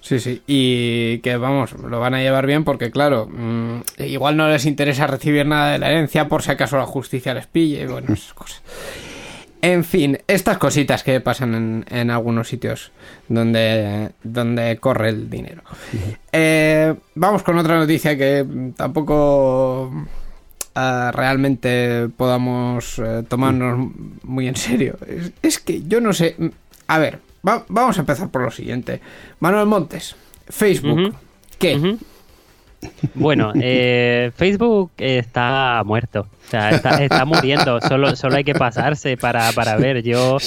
[0.00, 4.48] Sí, sí, y que vamos, lo van a llevar bien porque claro, mm, igual no
[4.48, 7.86] les interesa recibir nada de la herencia por si acaso la justicia les pille, y
[7.86, 8.62] bueno, esas cosas.
[9.60, 12.92] En fin, estas cositas que pasan en, en algunos sitios
[13.28, 15.62] donde, donde corre el dinero.
[16.32, 19.90] Eh, vamos con otra noticia que mm, tampoco
[20.76, 23.90] eh, realmente podamos eh, tomarnos
[24.22, 24.96] muy en serio.
[25.06, 26.36] Es, es que yo no sé.
[26.38, 26.46] mm,
[26.86, 29.00] A ver, va- vamos a empezar por lo siguiente.
[29.40, 30.14] Manuel Montes,
[30.48, 31.00] Facebook.
[31.08, 31.14] Ujú.
[31.58, 31.96] ¿Qué?
[33.14, 39.16] Bueno, eh, Facebook está muerto, o sea, está, está muriendo, solo, solo hay que pasarse
[39.16, 40.02] para, para ver.
[40.02, 40.38] Yo,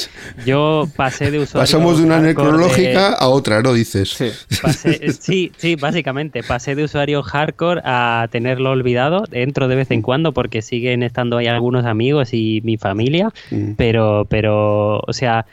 [0.46, 1.62] yo pasé de usuario.
[1.64, 3.74] Pasamos de una necrológica a otra, ¿no?
[3.74, 4.10] Dices.
[4.10, 4.32] Sí.
[4.62, 9.24] pasé- sí, sí, básicamente, pasé de usuario hardcore a tenerlo olvidado.
[9.32, 13.74] Entro de vez en cuando porque siguen estando ahí algunos amigos y mi familia, Mm.
[13.76, 15.46] pero, pero, o sea,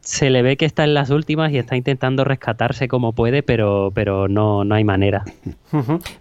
[0.00, 3.90] se le ve que está en las últimas y está intentando rescatarse como puede, pero,
[3.94, 5.24] pero no, no hay manera.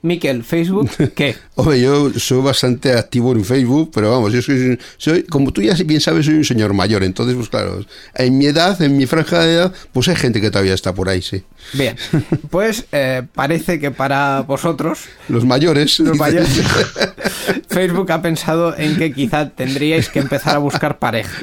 [0.01, 1.35] Miquel, Facebook, ¿qué?
[1.55, 5.73] Hombre, yo soy bastante activo en Facebook, pero vamos, yo soy, soy, como tú ya
[5.85, 7.85] bien sabes, soy un señor mayor, entonces, pues claro,
[8.15, 11.09] en mi edad, en mi franja de edad, pues hay gente que todavía está por
[11.09, 11.43] ahí, sí.
[11.73, 11.95] Bien,
[12.49, 15.99] pues eh, parece que para vosotros, Los mayores.
[15.99, 16.49] los mayores,
[17.69, 21.41] Facebook ha pensado en que quizá tendríais que empezar a buscar pareja.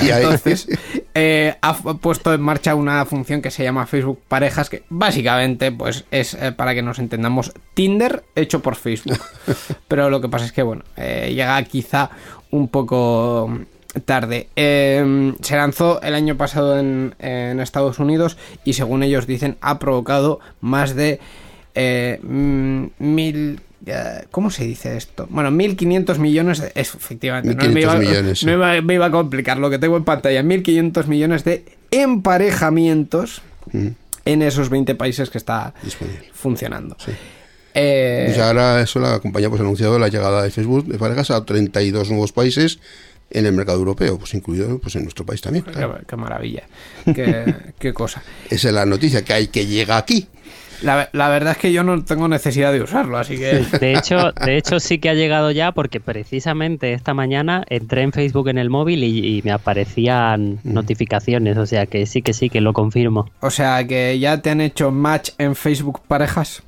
[0.00, 0.66] Entonces,
[1.14, 6.04] eh, ha puesto en marcha una función que se llama Facebook Parejas, que básicamente pues
[6.10, 9.18] es, eh, para que nos entendamos, Tinder hecho por Facebook.
[9.88, 12.10] Pero lo que pasa es que, bueno, eh, llega quizá
[12.50, 13.50] un poco
[14.04, 14.48] tarde.
[14.54, 20.40] Se lanzó el año pasado en, en Estados Unidos y según ellos dicen ha provocado
[20.60, 21.20] más de
[21.74, 23.60] eh, mm, mil...
[24.30, 25.26] ¿Cómo se dice esto?
[25.30, 26.72] Bueno, 1.500 millones de...
[26.74, 28.46] es, efectivamente, no, me 1.500 iba, millones, sí.
[28.46, 30.42] no iba- me iba a complicar lo que tengo en pantalla.
[30.42, 33.88] 1.500 millones de emparejamientos Mm,
[34.24, 36.28] en esos 20 países que está disponible.
[36.32, 36.96] funcionando.
[36.98, 37.12] Sí.
[37.74, 41.30] Eh, Pues ahora eso la compañía pues, ha anunciado la llegada de Facebook de parejas
[41.30, 42.80] a 32 nuevos países
[43.30, 45.64] en el mercado europeo, pues incluido pues en nuestro país también.
[46.06, 46.64] qué, maravilla.
[47.14, 48.22] Qué, qué cosa.
[48.48, 50.26] Esa es la noticia que hay que llega aquí.
[50.82, 53.64] La, la verdad es que yo no tengo necesidad de usarlo, así que...
[53.80, 58.12] De hecho, de hecho sí que ha llegado ya porque precisamente esta mañana entré en
[58.12, 62.50] Facebook en el móvil y, y me aparecían notificaciones, o sea que sí que sí
[62.50, 63.30] que lo confirmo.
[63.40, 66.62] O sea, que ya te han hecho match en Facebook parejas.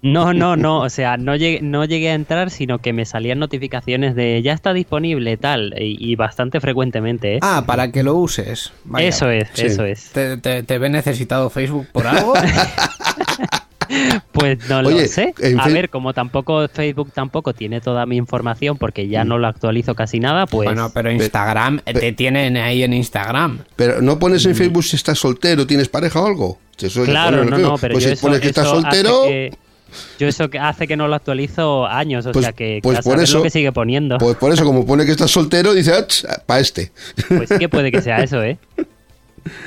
[0.00, 3.40] No, no, no, o sea, no llegué, no llegué a entrar, sino que me salían
[3.40, 7.38] notificaciones de ya está disponible tal, y, y bastante frecuentemente, ¿eh?
[7.42, 8.72] Ah, para que lo uses.
[8.84, 9.08] Vaya.
[9.08, 9.66] eso es, sí.
[9.66, 10.10] eso es.
[10.12, 12.34] ¿Te, te, te ve necesitado Facebook por algo?
[14.32, 15.34] Pues no Oye, lo sé.
[15.58, 19.94] A ver, como tampoco Facebook tampoco tiene toda mi información porque ya no lo actualizo
[19.94, 23.60] casi nada, pues bueno, pero Instagram, te tienen ahí en Instagram.
[23.76, 26.58] Pero no pones en Facebook si estás soltero, tienes pareja o algo.
[26.80, 27.04] Eso Mm.
[27.06, 29.24] claro, no, no, pero pues yo si eso, pones que estás soltero,
[30.18, 33.18] yo eso que hace que no lo actualizo años, o Pues- sea que pues por
[33.20, 34.18] eso- lo que sigue poniendo.
[34.18, 35.92] pues por eso como pone que estás soltero, dice,
[36.46, 36.92] para este.
[37.28, 38.58] Pues sí que puede que sea eso, ¿eh?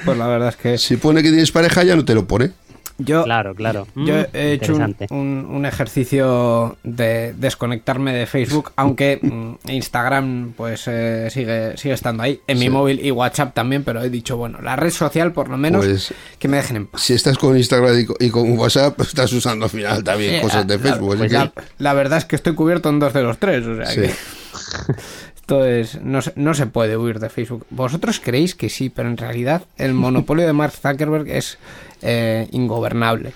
[0.06, 2.52] Pues la verdad es que Si pone que tienes pareja ya no te lo pone.
[2.98, 3.88] Yo, Claro, claro.
[3.96, 10.54] yo Mm, he hecho un, un- un ejercicio de desconectarme de Facebook, aunque mm, Instagram
[10.56, 14.38] pues eh, sigue, sigue estando ahí, en mi móvil y WhatsApp también, pero he dicho,
[14.38, 17.02] bueno, la red social por lo menos Pues- que me dejen en paz.
[17.02, 20.42] Si estás con Instagram y con, y con WhatsApp, estás usando al final también Sí,
[20.42, 21.18] cosas de la- Facebook.
[21.18, 23.76] pues la, que- la verdad es que estoy cubierto en dos de los tres, o
[23.76, 24.02] sea Sí.
[24.02, 24.12] que
[25.36, 27.66] esto es no, se- no se puede huir de Facebook.
[27.70, 31.58] Vosotros creéis que sí, pero en realidad el monopolio de Mark Zuckerberg es
[32.02, 33.34] eh, ingobernable.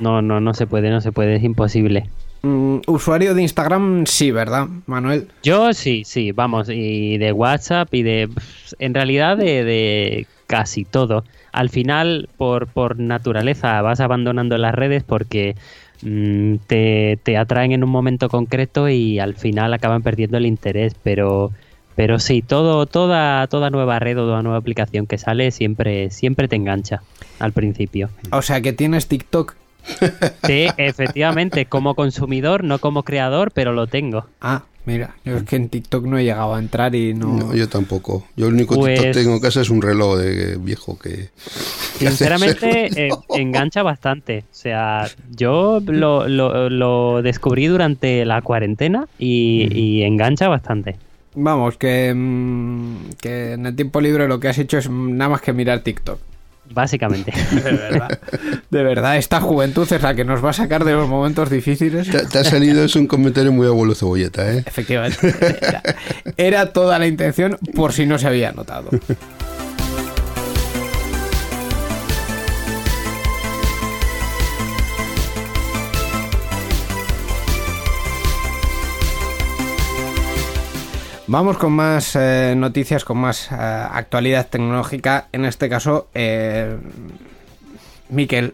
[0.00, 2.08] No, no, no se puede, no se puede, es imposible.
[2.42, 5.28] Mm, usuario de Instagram, sí, ¿verdad, Manuel?
[5.42, 8.28] Yo sí, sí, vamos, y de WhatsApp y de...
[8.78, 11.24] En realidad de, de casi todo.
[11.52, 15.56] Al final, por, por naturaleza, vas abandonando las redes porque
[16.02, 20.94] mm, te, te atraen en un momento concreto y al final acaban perdiendo el interés,
[21.02, 21.50] pero...
[21.96, 26.48] Pero sí, todo, toda, toda nueva red o toda nueva aplicación que sale siempre, siempre
[26.48, 27.02] te engancha
[27.38, 28.10] al principio.
[28.32, 29.54] O sea que tienes TikTok.
[30.46, 34.26] Sí, efectivamente, como consumidor, no como creador, pero lo tengo.
[34.40, 37.28] Ah, mira, yo es que en TikTok no he llegado a entrar y no...
[37.34, 38.26] No, yo tampoco.
[38.36, 41.28] Yo el único Pues- TikTok que tengo en casa es un reloj de viejo que...
[41.98, 44.44] Sinceramente, eh, engancha bastante.
[44.50, 50.96] O sea, yo lo, lo- lo descubrí durante la cuarentena y, y engancha bastante.
[51.34, 55.40] Vamos, que, mm, que en el tiempo libre lo que has hecho es nada más
[55.40, 56.18] que mirar TikTok.
[56.70, 57.32] Básicamente.
[57.52, 58.18] De verdad.
[58.70, 62.10] De verdad, esta juventud es la que nos va a sacar de los momentos difíciles.
[62.10, 64.62] Te, te ha salido, es un comentario muy abuelo cebolleta, ¿eh?
[64.64, 65.34] Efectivamente.
[65.60, 65.82] Era,
[66.36, 68.88] era toda la intención por si no se había notado.
[81.26, 85.28] Vamos con más eh, noticias, con más eh, actualidad tecnológica.
[85.32, 86.76] En este caso, eh,
[88.10, 88.52] Miquel,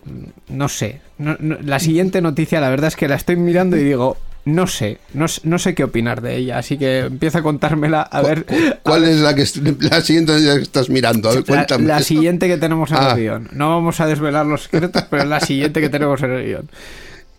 [0.48, 1.00] no sé.
[1.18, 4.68] No- no- la siguiente noticia, la verdad es que la estoy mirando y digo, no
[4.68, 5.26] sé, no,
[5.58, 6.58] sé qué opinar de ella.
[6.58, 8.46] Así que empieza a contármela a ver.
[8.84, 9.44] ¿Cuál es la que
[9.80, 11.28] la siguiente que estás mirando?
[11.28, 11.84] A ver, La, cuéntame.
[11.86, 13.10] la siguiente que tenemos en Ah.
[13.16, 13.48] el guion.
[13.52, 16.68] No vamos a desvelar los secretos, pero es la siguiente que tenemos en el guion.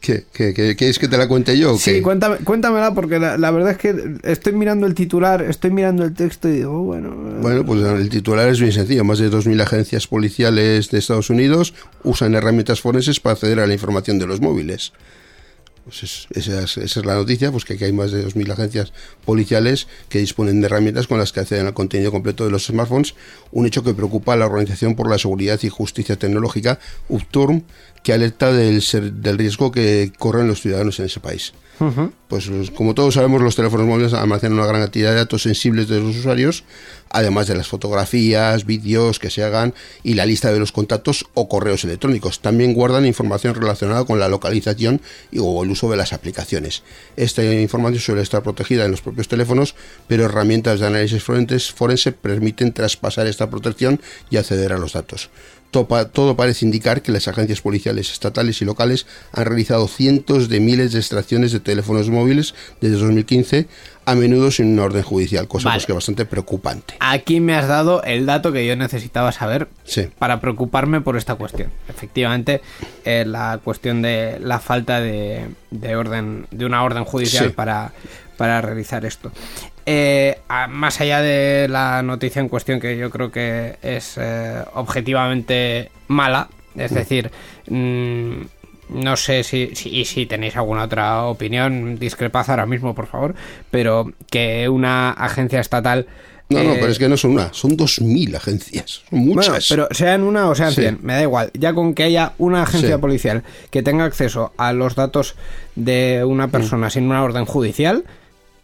[0.02, 1.78] ¿Qué, qué, qué- quieres que te la cuente yo?
[1.78, 6.04] Sí, cuéntame, cuéntamela porque la, la verdad es que estoy mirando el titular, estoy mirando
[6.04, 7.10] el texto y digo, bueno.
[7.10, 9.04] eh, Bueno, pues el titular es bien sencillo.
[9.04, 13.74] Más de 2.000 agencias policiales de Estados Unidos usan herramientas forenses para acceder a la
[13.74, 14.92] información de los móviles.
[15.84, 18.52] Pues es- esa, es, esa es la noticia, pues que aquí hay más de 2.000
[18.52, 18.94] agencias
[19.26, 23.15] policiales que disponen de herramientas con las que acceden al contenido completo de los smartphones,
[23.52, 27.63] un hecho que preocupa a la Organización por la Seguridad y Justicia Tecnológica, UPTURM,
[28.04, 31.54] que alerta del, ser- del riesgo que corren los ciudadanos en ese país.
[32.28, 36.00] Pues como todos sabemos, los teléfonos móviles almacenan una gran cantidad de datos sensibles de
[36.00, 36.63] los usuarios,
[37.12, 41.47] además de las fotografías, vídeos que se hagan y la lista de los contactos o
[41.47, 42.41] correos electrónicos.
[42.41, 46.84] También guardan información relacionada con la localización y, o el uso de las aplicaciones.
[47.15, 49.76] Esta información suele estar protegida en los propios teléfonos,
[50.08, 55.30] pero herramientas de análisis forense permiten traspasar esta protección y acceder a los datos.
[55.71, 60.91] Todo parece indicar que las agencias policiales estatales y locales han realizado cientos de miles
[60.91, 63.67] de extracciones de teléfonos móviles desde 2015,
[64.06, 65.78] a menudo sin una orden judicial, cosa Vale.
[65.78, 66.96] pues que bastante preocupante.
[67.00, 70.08] Aquí me has dado el dato que yo necesitaba saber Sí.
[70.18, 71.70] para preocuparme por esta cuestión.
[71.88, 72.62] Efectivamente,
[73.06, 77.52] eh, la cuestión de la falta de, de orden, de una orden judicial Sí.
[77.52, 77.92] para,
[78.38, 79.32] para realizar esto.
[79.86, 85.92] Eh, más allá de la noticia en cuestión, que yo creo que es eh, objetivamente
[86.08, 87.32] mala, es decir,
[87.68, 88.42] mm,
[88.91, 93.36] no sé si, si, y si tenéis alguna otra opinión, discrepad ahora mismo, por favor,
[93.69, 96.08] pero que una agencia estatal...
[96.49, 99.47] No, no, eh, pero es que no son una, son 2.000 agencias, son muchas.
[99.47, 100.82] bueno, pero sean una o sean Sí.
[100.82, 101.49] 100, me da igual.
[101.54, 103.01] Ya con que haya una agencia Sí.
[103.01, 105.36] policial que tenga acceso a los datos
[105.75, 108.04] de una persona sin una orden judicial,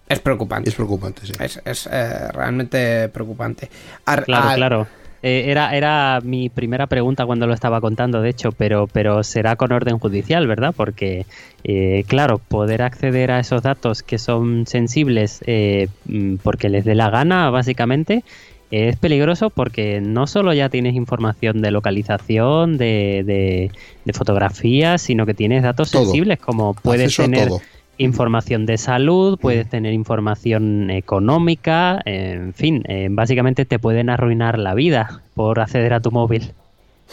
[0.09, 0.69] es preocupante.
[0.69, 1.31] Es preocupante, sí.
[1.39, 3.69] Es, es, eh, realmente preocupante.
[4.05, 4.87] Ar- Claro, al- claro.
[5.23, 9.55] Eh, era, era mi primera pregunta cuando lo estaba contando, de hecho, pero, pero será
[9.55, 10.73] con orden judicial, ¿verdad?
[10.75, 11.25] Porque,
[11.63, 16.93] eh, claro, poder acceder a esos datos que son sensibles eh, mm, porque les dé
[16.95, 18.23] la gana, básicamente,
[18.69, 23.71] es peligroso porque no solo ya tienes información de localización, de, de,
[24.03, 26.03] de fotografías, sino que tienes datos Todo.
[26.03, 27.49] sensibles como puedes Acceso tener.
[27.97, 34.73] Información de salud, puedes tener información económica, en fin, eh, básicamente te pueden arruinar la
[34.73, 36.53] vida por acceder a tu móvil.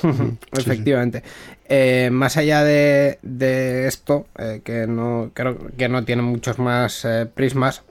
[0.53, 1.23] Efectivamente.
[1.69, 7.05] Eh, más allá de, de esto, eh, que no creo que no tiene muchos más
[7.05, 7.83] eh, prismas,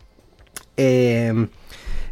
[0.77, 1.47] eh,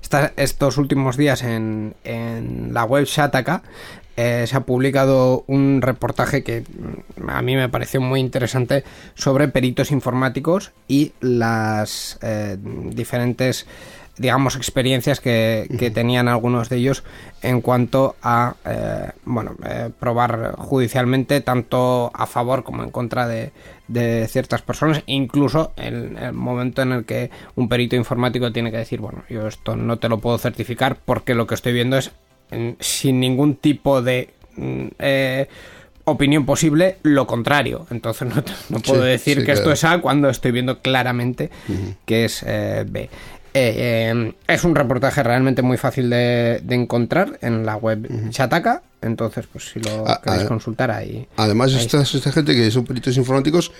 [0.02, 3.62] esta- estos últimos días en, en la web Shataka
[4.18, 9.48] eh, se ha publicado un reportaje que mm, a mí me pareció muy interesante sobre
[9.48, 13.68] peritos informáticos y las eh, diferentes
[14.18, 17.04] digamos experiencias que, que tenían algunos de ellos
[17.42, 19.56] en cuanto a eh, bueno
[20.00, 23.52] probar judicialmente tanto a favor como en contra de,
[23.88, 25.02] de ciertas personas.
[25.08, 29.48] Incluso en el momento en el que un perito informático tiene que decir bueno yo
[29.48, 32.12] esto no te lo puedo certificar porque lo que estoy viendo es
[32.80, 35.48] sin ningún tipo de mm, eh,
[36.06, 37.86] opinión posible lo contrario.
[37.92, 41.50] Entonces no, no puedo Sí, decir sí, que esto es A cuando estoy viendo claramente
[42.06, 43.10] que es eh, B.
[43.54, 48.82] Eh, eh, es un reportaje realmente muy fácil de, de encontrar en la web Chataka.
[49.02, 51.28] Entonces, pues si lo Ah, queréis consultar ahí.
[51.36, 53.72] Además, ahí esta, esta gente que son peritos informáticos,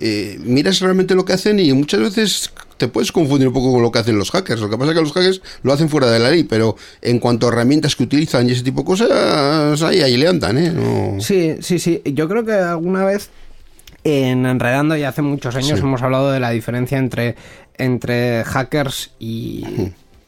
[0.00, 3.82] eh, miras realmente lo que hacen y muchas veces te puedes confundir un poco con
[3.82, 4.60] lo que hacen los hackers.
[4.60, 7.18] Lo que pasa es que los hackers lo hacen fuera de la ley, pero en
[7.20, 10.70] cuanto a herramientas que utilizan y ese tipo de cosas, ahí, ahí le andan, ¿eh?
[10.72, 12.02] No- Sí, sí, sí.
[12.04, 13.30] Yo creo que alguna vez
[14.02, 15.84] en Enredando, ya hace muchos años, Sí.
[15.84, 17.36] hemos hablado de la diferencia entre,
[17.78, 19.64] entre hackers y,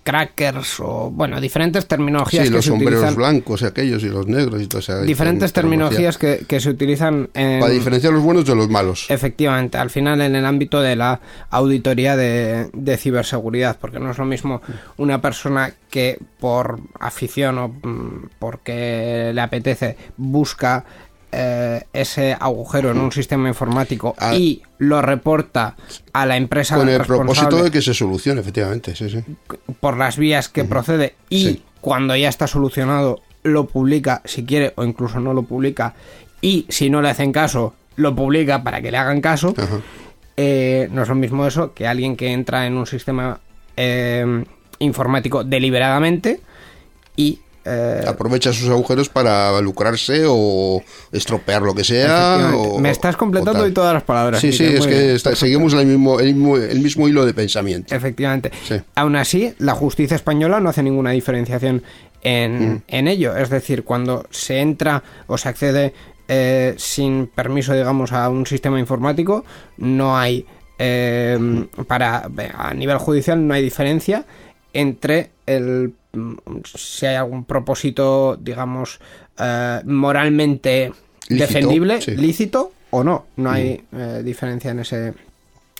[0.07, 3.17] crackers o, bueno, diferentes terminologías Sí, que los se sombreros utilizan.
[3.17, 5.97] blancos y aquellos y los negros y toda esa Diferentes terminología.
[6.13, 9.07] terminologías que, que se utilizan en, Para diferenciar los buenos de los malos.
[9.11, 14.19] Efectivamente, al final en el ámbito de la auditoría de, de ciberseguridad, porque no es
[14.19, 14.63] lo mismo
[14.97, 20.85] una persona que por afición o mm, porque le apetece busca
[21.39, 24.34] eh, ese agujero en un sistema informático Ah.
[24.34, 25.76] y lo reporta
[26.14, 28.97] a la empresa Con el responsable propósito de que se solucione, efectivamente.
[28.97, 29.18] Sí, sí.
[29.80, 31.62] por las vías que procede y Sí.
[31.82, 35.95] cuando ya está solucionado lo publica si quiere o incluso no lo publica
[36.41, 39.55] y si no le hacen caso lo publica para que le hagan caso
[40.37, 43.39] eh, no es lo mismo eso que alguien que entra en un sistema
[43.76, 44.45] eh,
[44.80, 46.41] informático deliberadamente
[47.14, 52.53] y eh, Aprovecha sus agujeros para lucrarse o estropear lo que sea.
[52.55, 55.87] O, me estás completando hoy todas las palabras Sí, sí, es que está- seguimos el
[55.87, 57.95] mismo, el, mismo, el mismo hilo de pensamiento.
[57.95, 58.51] Efectivamente.
[58.67, 58.77] Sí.
[58.95, 61.83] Aún así, la justicia española no hace ninguna diferenciación
[62.23, 62.83] en, Mm.
[62.89, 63.37] en ello.
[63.37, 65.93] Es decir, cuando se entra o se accede
[66.29, 69.45] eh, sin permiso, digamos, a un sistema informático,
[69.79, 70.45] no hay.
[70.79, 71.39] eh,
[71.87, 74.27] para a nivel judicial no hay diferencia
[74.75, 75.95] entre el
[76.64, 79.01] si hay algún propósito digamos
[79.39, 80.93] eh, moralmente
[81.29, 82.17] Lícito, defendible sí.
[82.17, 83.27] lícito o no.
[83.37, 85.14] No hay eh, diferencia en ese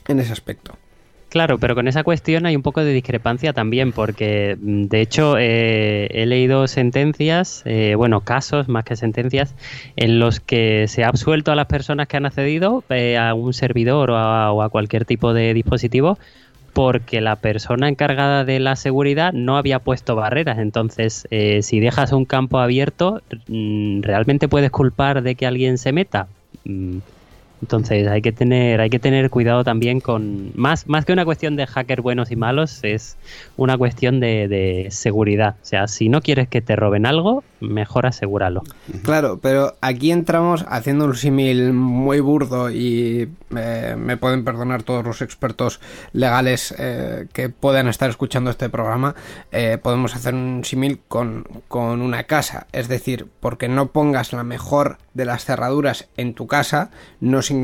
[0.09, 0.77] en ese aspecto.
[1.29, 5.37] Claro, pero con esa cuestión hay un poco de discrepancia también, porque mm, de hecho
[5.39, 9.55] eh, he leído sentencias, eh, bueno, casos más que sentencias,
[9.97, 13.53] en los que se ha absuelto a las personas que han accedido eh, a un
[13.53, 16.19] servidor o a, o a cualquier tipo de dispositivo
[16.77, 20.59] porque la persona encargada de la seguridad no había puesto barreras.
[20.59, 25.93] Entonces, eh, si dejas un campo abierto, mm, ¿realmente puedes culpar de que alguien se
[25.93, 26.29] meta?
[27.67, 30.53] Entonces hay que tener, hay que tener cuidado también con.
[30.55, 33.17] Más, más que una cuestión de hackers buenos y malos, es
[33.57, 35.57] una cuestión de, de seguridad.
[35.61, 38.63] O sea, si no quieres que te roben algo, mejor asegúralo.
[39.03, 45.05] Claro, pero aquí entramos haciendo un símil muy burdo y eh, me pueden perdonar todos
[45.05, 45.81] los expertos
[46.13, 49.17] legales eh, que puedan estar escuchando este programa.
[49.51, 52.69] eh, podemos hacer un símil con, con una casa.
[52.73, 56.91] Es decir, porque no pongas la mejor de las cerraduras en tu casa,
[57.21, 57.56] no significa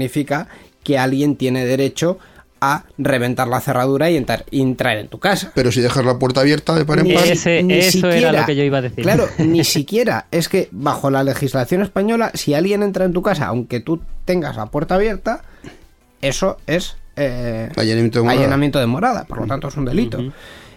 [0.85, 2.19] que alguien tiene derecho
[2.65, 5.51] a reventar la cerradura y entrar, en tu casa.
[5.55, 8.41] Pero si dejas la puerta abierta de par en par, Ese- ni eso era siquiera-
[8.41, 9.03] lo que yo iba a decir.
[9.03, 10.27] Claro, ni siquiera.
[10.31, 14.55] Es que bajo la legislación española, si alguien entra en tu casa, aunque tú tengas
[14.57, 15.43] la puerta abierta,
[16.21, 20.19] eso es eh, Allanamiento de allanamiento de morada, por lo tanto es un delito.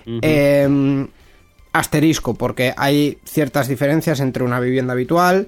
[0.08, 1.08] Eh,
[1.72, 5.48] asterisco, porque hay ciertas diferencias entre una vivienda habitual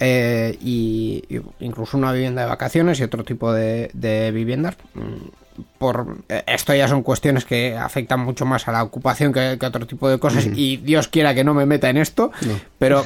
[0.00, 4.76] eh, y, y incluso una vivienda de vacaciones y otro tipo de, de viviendas.
[4.94, 9.58] Mm, Por, eh, esto ya son cuestiones que afectan mucho más a la ocupación que,
[9.60, 12.32] que otro tipo de cosas y Dios quiera que no me meta en esto,
[12.78, 13.04] pero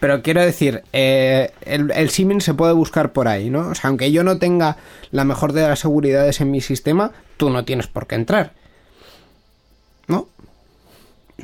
[0.00, 3.68] pero quiero decir, eh, el, el se puede buscar por ahí, ¿no?
[3.70, 4.76] O sea, aunque yo no tenga
[5.10, 8.52] la mejor de las seguridades en mi sistema, tú no tienes por qué entrar.
[10.06, 10.28] ¿No?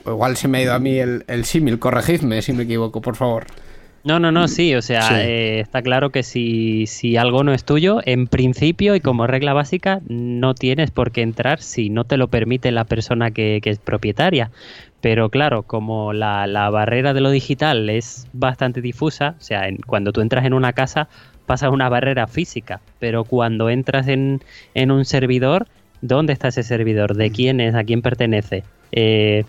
[0.06, 3.16] Igual se me ha ido a mí el, el símil, corregidme si me equivoco, por
[3.16, 3.46] favor.
[4.04, 5.14] No, no, no, sí, o sea, Sí.
[5.16, 9.54] eh, está claro que si, si algo no es tuyo, en principio y como regla
[9.54, 13.70] básica, no tienes por qué entrar si no te lo permite la persona que, que
[13.70, 14.50] es propietaria.
[15.00, 19.78] Pero claro, como la, la barrera de lo digital es bastante difusa, o sea, en-
[19.78, 21.08] cuando tú entras en una casa
[21.46, 24.40] pasas una barrera física, pero cuando entras en,
[24.74, 25.66] en un servidor,
[26.02, 27.14] ¿dónde está ese servidor?
[27.16, 27.74] ¿De quién es?
[27.74, 28.64] ¿A quién pertenece?
[28.92, 29.44] Eh,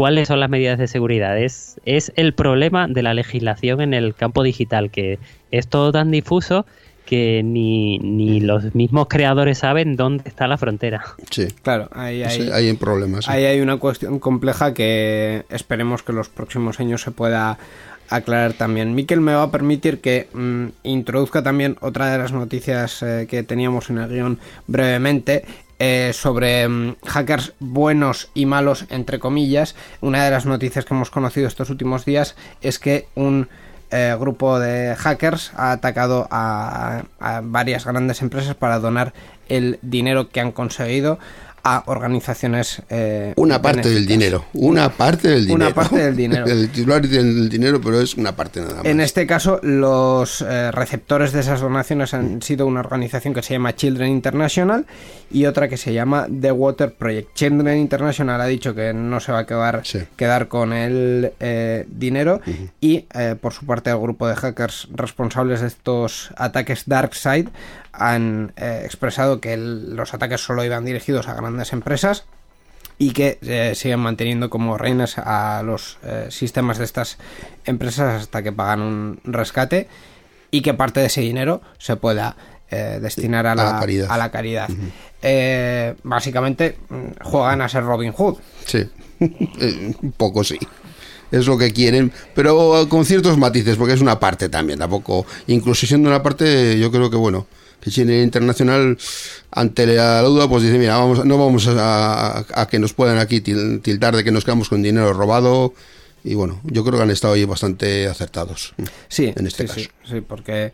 [0.00, 1.38] ¿Cuáles son las medidas de seguridad?
[1.38, 5.18] Es, es el problema de la legislación en el campo digital, que
[5.50, 6.64] es todo tan difuso
[7.04, 11.04] que ni, ni los mismos creadores saben dónde está la frontera.
[11.30, 13.26] sí, Claro, ahí hay, sí, hay problemas.
[13.26, 13.30] sí.
[13.30, 17.58] ahí hay una cuestión compleja que esperemos que los próximos años se pueda
[18.08, 18.94] aclarar también.
[18.94, 23.42] Miquel me va a permitir que mm, introduzca también otra de las noticias eh, que
[23.42, 25.44] teníamos en el guion brevemente.
[25.82, 29.74] Eh, sobre mm, hackers buenos y malos, entre comillas.
[30.02, 33.48] Una de las noticias que hemos conocido estos últimos días es que un
[33.90, 39.14] eh, grupo de hackers ha atacado a, a varias grandes empresas para donar
[39.48, 41.18] el dinero que han conseguido
[41.64, 42.82] a organizaciones.
[42.90, 44.44] eh, Una parte del dinero.
[44.54, 45.54] Una parte del dinero.
[45.66, 46.46] Una parte del dinero.
[46.50, 48.84] El titular del dinero, pero es una parte nada más.
[48.84, 53.54] En este caso, los eh, receptores de esas donaciones han sido una organización que se
[53.54, 54.86] llama Children International
[55.30, 57.34] y otra que se llama The Water Project.
[57.34, 60.00] Children International ha dicho que no se va a quedar, Sí.
[60.16, 62.40] quedar con el eh, dinero
[62.80, 63.06] y,
[63.40, 67.48] por su parte, el grupo de hackers responsables de estos ataques DarkSide
[68.00, 72.24] han eh, expresado que el- los ataques solo iban dirigidos a grandes empresas
[72.98, 77.18] y que eh, siguen manteniendo como reinas a los eh, sistemas de estas
[77.64, 79.86] empresas hasta que pagan un rescate
[80.50, 82.36] y que parte de ese dinero se pueda
[82.70, 84.06] destinar a a la, caridad.
[84.12, 84.68] a la caridad.
[86.02, 88.36] Básicamente mm, juegan a ser Robin Hood.
[88.64, 88.88] Sí,
[89.20, 90.58] un poco sí.
[91.30, 95.26] Es lo que quieren, pero con ciertos matices, porque es una parte también, tampoco.
[95.46, 97.46] Incluso siendo una parte, yo creo que bueno,
[97.88, 98.98] Chile Internacional,
[99.50, 103.80] ante la duda, pues dice: Mira, vamos, no vamos a, que nos puedan aquí til-
[103.80, 105.72] tildar de que nos quedamos con dinero robado.
[106.22, 108.74] Y bueno, yo creo que han estado ahí bastante acertados.
[109.08, 109.80] Sí, en este sí, caso.
[109.80, 110.70] sí, sí, porque,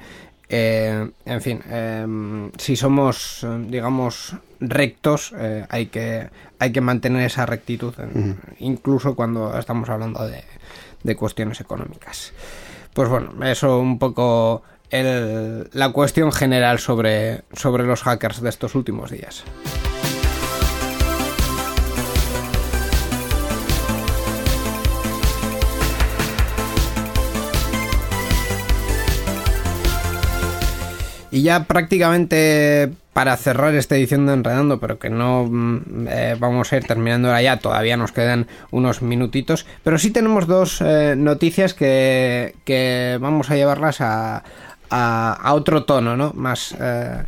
[0.49, 6.29] eh, en fin, eh, si somos, digamos, rectos, eh, hay, que,
[6.59, 10.43] hay que mantener esa rectitud, en- incluso cuando estamos hablando de,
[11.05, 12.33] de cuestiones económicas.
[12.93, 19.11] Pues bueno, eso un poco la cuestión general sobre, sobre los hackers de estos últimos
[19.11, 19.45] días.
[31.37, 36.73] Y ya prácticamente para cerrar esta edición de Enredando, pero que no mm, eh, vamos
[36.73, 41.15] a ir terminando ahora ya, todavía nos quedan unos minutitos, pero sí tenemos dos eh,
[41.17, 44.45] noticias que, que vamos a llevarlas a,
[44.91, 46.33] a, a otro tono, ¿no?
[46.35, 46.75] Más...
[46.81, 47.23] eh,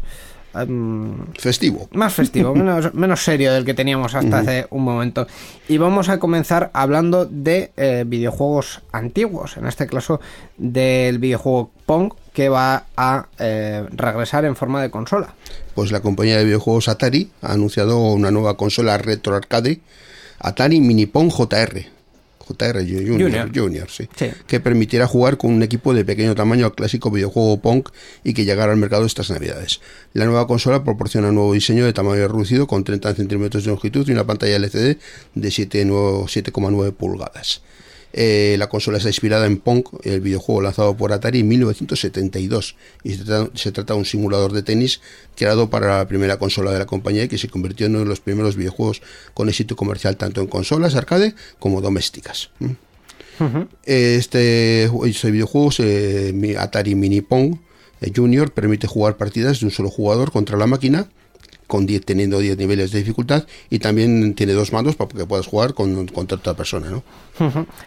[0.55, 1.89] em, Festivo.
[1.93, 5.27] más festivo, menos, menos serio del que teníamos hasta hace un momento.
[5.69, 10.21] Y vamos a comenzar hablando de eh, videojuegos antiguos, en este caso
[10.57, 15.35] del videojuego Pong, que va a eh, regresar en forma de consola.
[15.75, 19.81] Pues la compañía de videojuegos Atari ha anunciado una nueva consola retro arcade,
[20.41, 21.98] Atari Mini Pong JR.
[22.49, 23.51] JR Junior, Junior.
[23.55, 24.31] Junior, sí, Sí.
[24.47, 27.85] que permitirá jugar con un equipo de pequeño tamaño al clásico videojuego Pong
[28.25, 29.81] y que llegará al mercado estas navidades.
[30.15, 34.09] La nueva consola proporciona un nuevo diseño de tamaño reducido con 30 centímetros de longitud
[34.09, 34.97] y una pantalla LCD
[35.35, 37.63] de 7,9 7,9 pulgadas.
[38.13, 43.15] Eh, la consola está inspirada en Pong, el videojuego lanzado por Atari en 1972, y
[43.15, 45.01] se trata, se trata de un simulador de tenis
[45.37, 48.09] creado para la primera consola de la compañía y que se convirtió en uno de
[48.09, 49.03] los primeros videojuegos
[49.35, 52.51] con éxito comercial tanto en consolas arcade como domésticas.
[53.85, 55.71] Este, este videojuego,
[56.59, 57.57] Atari Mini Pong
[58.01, 61.09] eh, Junior, permite jugar partidas de un solo jugador contra la máquina,
[61.69, 65.47] con 10, teniendo 10 niveles de dificultad, y también tiene dos mandos para que puedas
[65.47, 66.91] jugar con, contra otra persona.
[66.91, 67.05] ¿no?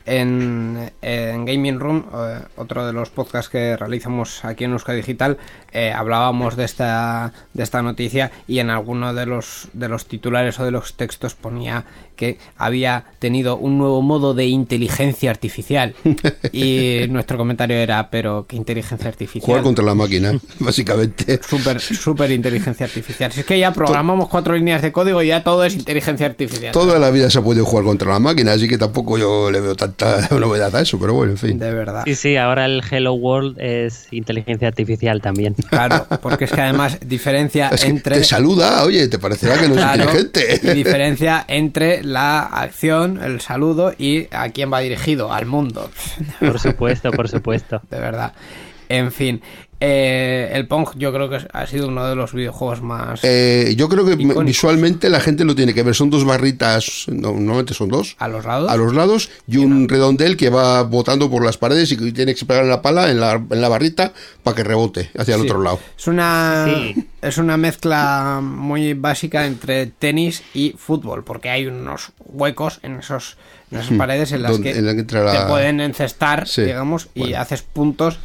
[0.05, 5.37] En, en Gaming Room, eh, otro de los podcasts que realizamos aquí en Euska Digital,
[5.73, 10.59] eh, hablábamos de esta, de esta noticia y en alguno de los, de los titulares
[10.59, 11.85] o de los textos ponía
[12.21, 15.95] que había tenido un nuevo modo de inteligencia artificial.
[16.53, 19.45] Y nuestro comentario era, pero ¿qué inteligencia artificial?
[19.45, 21.39] Jugar contra la máquina, básicamente.
[21.41, 23.31] Súper, súper inteligencia artificial.
[23.31, 26.71] Si es que ya programamos cuatro líneas de código y ya todo es inteligencia artificial.
[26.71, 29.59] Toda la vida se ha podido jugar contra la máquina, así que tampoco yo le
[29.59, 31.59] veo tanta novedad a eso, pero bueno, en fin.
[31.59, 32.03] De verdad.
[32.05, 35.53] Sí, sí, ahora el Hello World es inteligencia artificial también.
[35.69, 38.17] Claro, porque es que además diferencia Es que entre...
[38.17, 40.59] te saluda, oye, te parecerá que no es Claro, inteligente.
[40.71, 45.89] y diferencia entre la acción, el saludo y a quién va dirigido, al mundo.
[46.39, 47.81] Por supuesto, por supuesto.
[47.89, 48.33] De verdad.
[48.89, 49.41] En fin,
[49.83, 53.89] eh, el Pong yo creo que ha sido uno de los videojuegos más Eh, yo
[53.89, 54.45] creo que Icónicos.
[54.45, 55.95] visualmente la gente lo tiene que ver.
[55.95, 58.69] Son dos barritas, no, normalmente son dos, a los lados.
[58.71, 62.35] a los lados y un redondel que va botando por las paredes y que tiene
[62.35, 64.13] que pegar la pala en la, en la barrita
[64.43, 65.47] para que rebote hacia el Sí.
[65.47, 65.79] otro lado.
[65.97, 67.07] Es una, Sí.
[67.23, 73.35] es una mezcla muy básica entre tenis y fútbol, porque hay unos huecos en esos
[73.71, 76.61] en esas paredes en las que, en la que entra la- te pueden encestar, Sí,
[76.63, 78.19] digamos, y haces puntos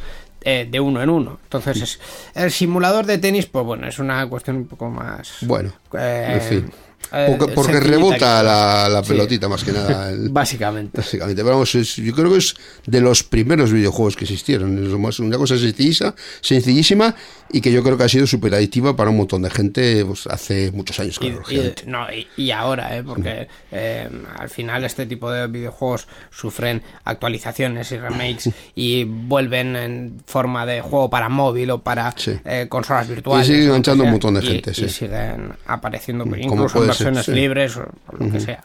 [0.49, 1.39] eh, de uno en uno.
[1.43, 1.99] Entonces, es,
[2.33, 5.39] el simulador de tenis, pues bueno, es una cuestión un poco más...
[5.41, 6.71] Bueno, eh, en fin.
[7.11, 9.09] Eh, Porque, rebota la, Sí.
[9.09, 10.09] pelotita más que nada.
[10.11, 10.97] el- Básicamente.
[10.97, 12.55] Básicamente, pero vamos, es- yo creo que es
[12.85, 14.77] de los primeros videojuegos que existieron.
[14.85, 17.15] Es más- una cosa sencillísima, sencillísima
[17.51, 20.27] y que yo creo que ha sido súper adictiva para un montón de gente pues,
[20.27, 21.15] hace muchos años.
[21.17, 21.83] Y, Claro, y- lógicamente.
[21.87, 23.03] no, y, y ahora, ¿eh?
[23.03, 30.21] porque eh, al final este tipo de videojuegos sufren actualizaciones y remakes y vuelven en
[30.25, 32.33] forma de juego para móvil o para Sí.
[32.45, 33.47] eh, consolas virtuales.
[33.47, 34.89] Y sigue o lo que enganchando un montón de y- gente, Y sí.
[34.89, 37.31] siguen apareciendo Como incluso en ser, versiones sí.
[37.33, 38.63] libres o, o lo que sea.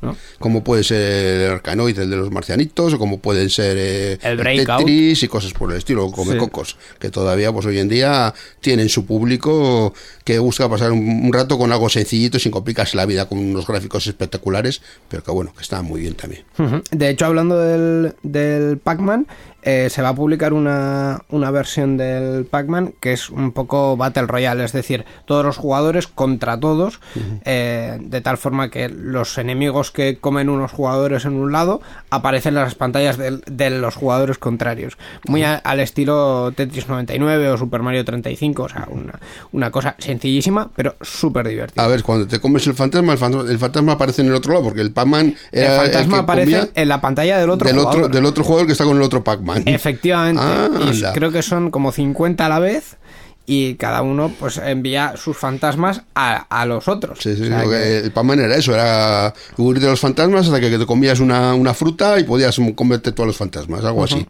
[0.00, 0.16] ¿no?
[0.38, 4.36] Como puede ser el Arcanoid, el de los marcianitos, o como pueden ser eh, El
[4.36, 4.78] Breakout.
[4.78, 6.38] Tetris y cosas por el estilo, Come Sí.
[6.38, 11.32] Cocos, que todavía pues hoy en día tienen su público que busca pasar un, un
[11.32, 15.52] rato con algo sencillito sin complicarse la vida con unos gráficos espectaculares, pero que bueno,
[15.52, 16.44] que está muy bien también.
[16.58, 16.80] Ujú.
[16.92, 19.26] De hecho, hablando del, del Pac-Man,
[19.62, 24.26] eh, se va a publicar una, una versión del Pac-Man que es un poco Battle
[24.26, 27.00] Royale, es decir, todos los jugadores contra todos,
[27.44, 32.56] eh, de tal forma que los enemigos que comen unos jugadores en un lado aparecen
[32.56, 34.98] en las pantallas de, los jugadores contrarios.
[35.28, 39.18] Muy a- al estilo Tetris 99 o Super Mario 35, o sea, una,
[39.52, 41.84] una cosa sencillísima, pero súper divertida.
[41.84, 44.52] A ver, cuando te comes el fantasma, el fantasma, el fantasma aparece en el otro
[44.52, 47.66] lado, porque el Pac-Man El era fantasma que aparece comía en la pantalla del otro
[47.68, 48.02] del jugador.
[48.02, 49.51] otro, del otro jugador que está con el otro Pac-Man.
[49.66, 50.42] Efectivamente.
[50.44, 52.96] Ah, y creo que son como 50 a la vez.
[53.44, 57.18] Y cada uno pues envía sus fantasmas a, a los otros.
[57.20, 59.98] Sí, sí, O sea lo que que- el Pac-Man era eso, era huir de los
[59.98, 64.04] fantasmas hasta que te comías una, una fruta y podías comerte todos los fantasmas, algo
[64.04, 64.24] así.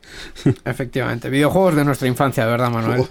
[0.65, 1.29] Efectivamente.
[1.29, 3.03] Videojuegos de nuestra infancia, ¿verdad, Manuel?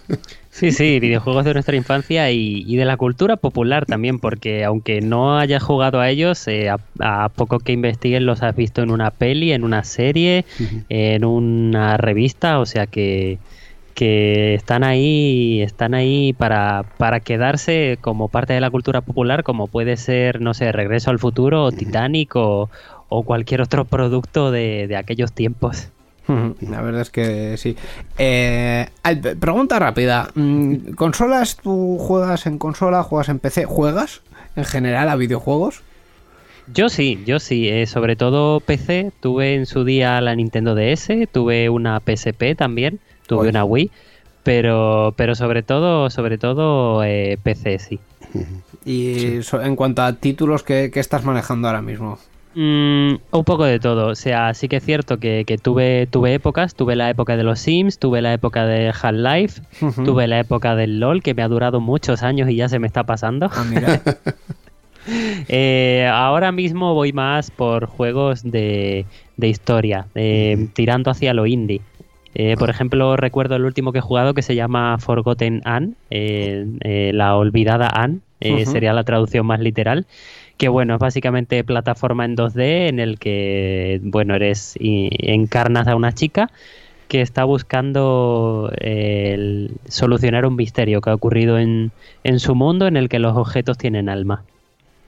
[0.50, 5.00] Sí, sí, videojuegos de nuestra infancia y, y de la cultura popular también, porque aunque
[5.02, 8.90] no hayas jugado a ellos, eh, a, a poco que investiguen los has visto en
[8.92, 10.46] una peli, en una serie,
[10.90, 13.38] en una revista, o sea que,
[14.02, 19.68] que están ahí, están ahí para, para quedarse como parte de la cultura popular, como
[19.68, 22.72] puede ser, no sé, Regreso al Futuro, o Titanic o,
[23.10, 25.90] o cualquier otro producto de, de aquellos tiempos.
[26.28, 27.78] La verdad es que sí.
[28.18, 28.88] Eh,
[29.40, 30.32] pregunta rápida.
[30.34, 33.04] Mm, ¿Consolas tú juegas en consola?
[33.04, 33.66] ¿Juegas en PC?
[33.66, 34.22] ¿Juegas
[34.56, 35.84] en general a videojuegos?
[36.74, 41.10] Yo sí, yo sí, eh, sobre todo PC, tuve en su día la Nintendo DS,
[41.32, 43.00] tuve una PSP también,
[43.32, 43.50] tuve Oye.
[43.52, 43.90] una Wii,
[44.44, 48.00] pero pero sobre todo, sobre todo eh, PC sí.
[48.86, 52.20] Y en cuanto a títulos que, que estás manejando ahora mismo.
[52.56, 56.34] Mm, un poco de todo, o sea, sí que es cierto que, que tuve tuve
[56.34, 59.62] épocas, tuve la época de los Sims, tuve la época de Half-Life,
[60.04, 62.88] tuve la época del LOL que me ha durado muchos años y ya se me
[62.88, 63.50] está pasando.
[63.54, 64.02] Ah, mira.
[65.48, 71.82] Eh, ahora mismo voy más por juegos de, de historia, eh, tirando hacia lo indie.
[72.34, 76.66] Eh, por ejemplo, recuerdo el último que he jugado que se llama Forgotten Anne, eh,
[76.82, 80.06] eh, la olvidada Anne, eh, sería la traducción más literal.
[80.58, 85.96] Que bueno, es básicamente plataforma en 2D en el que, bueno, eres y encarnas a
[85.96, 86.50] una chica
[87.08, 91.92] que está buscando el- solucionar un misterio que ha ocurrido en,
[92.24, 94.44] en su mundo en el que los objetos tienen alma.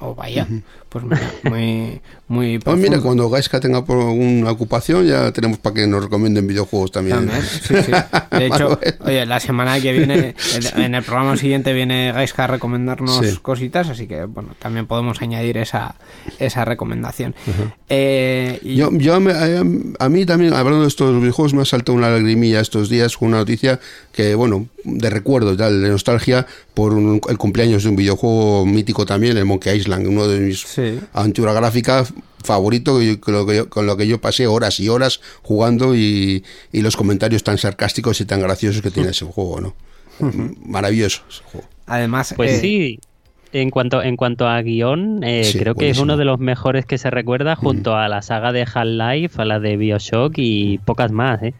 [0.05, 0.45] Oh, vaya.
[0.89, 5.75] Pues mira, muy, muy Pues mira, cuando Gaiska tenga por una ocupación, ya tenemos para
[5.75, 7.17] que nos recomienden videojuegos también.
[7.27, 7.91] También, sí, sí.
[8.37, 10.35] De hecho, oye, la semana que viene,
[10.75, 13.37] en- el programa siguiente viene Gaiska a recomendarnos Sí.
[13.41, 15.95] cositas, así que bueno, también podemos añadir esa,
[16.37, 17.33] esa recomendación.
[17.89, 19.63] Eh, y- Yo, yo me- a,
[20.05, 23.29] a mí también, hablando de estos videojuegos, me ha saltado una lagrimilla estos días con
[23.29, 23.79] una noticia
[24.11, 29.05] que, bueno, de recuerdo tal, de nostalgia, por un- el cumpleaños de un videojuego mítico
[29.05, 30.99] también, el Monkey Island, uno de mis Sí.
[31.13, 32.13] aventuras gráficas
[32.43, 36.43] favorito con lo, que yo, con lo que yo pasé horas y horas jugando y,
[36.73, 39.73] y los comentarios tan sarcásticos y tan graciosos que tiene ese juego, ¿no?
[40.65, 41.67] Maravilloso ese juego.
[41.85, 42.99] además, Pues eh, sí,
[43.51, 46.85] en cuanto, en cuanto a guion, eh, Sí, creo que es uno de los mejores
[46.85, 51.11] que se recuerda junto a la saga de Half-Life, a la de Bioshock y pocas
[51.11, 51.53] más, ¿eh?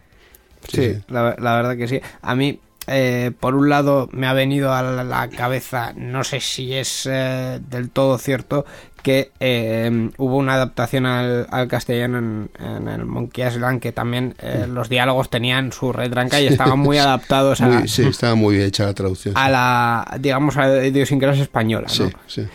[0.68, 1.00] Sí, Sí, sí.
[1.08, 2.00] La, la verdad que sí.
[2.22, 6.74] A mí, eh, por un lado, me ha venido a la, cabeza, no sé si
[6.74, 8.64] es eh, del todo cierto,
[9.02, 14.34] que eh, hubo una adaptación al, al castellano en, en el Monkey Island que también
[14.38, 18.56] eh, los diálogos tenían su retranca y estaban muy adaptados a, Muy- sí, estaba muy
[18.56, 19.34] bien hecha la traducción.
[19.36, 21.86] a la, digamos, a la idiosincrasia española.
[21.88, 22.06] ¿no?
[22.06, 22.46] Sí, sí.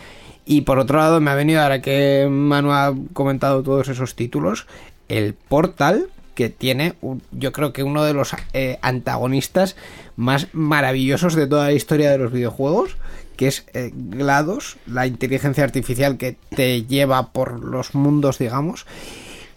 [0.46, 4.66] Y por otro lado, me ha venido ahora que Manu ha comentado todos esos títulos,
[5.08, 9.76] el Portal, que tiene, un- yo creo que uno de los eh, antagonistas
[10.20, 12.96] más maravillosos de toda la historia de los videojuegos,
[13.36, 18.86] que es eh, GLaDOS, la inteligencia artificial que te lleva por los mundos, digamos.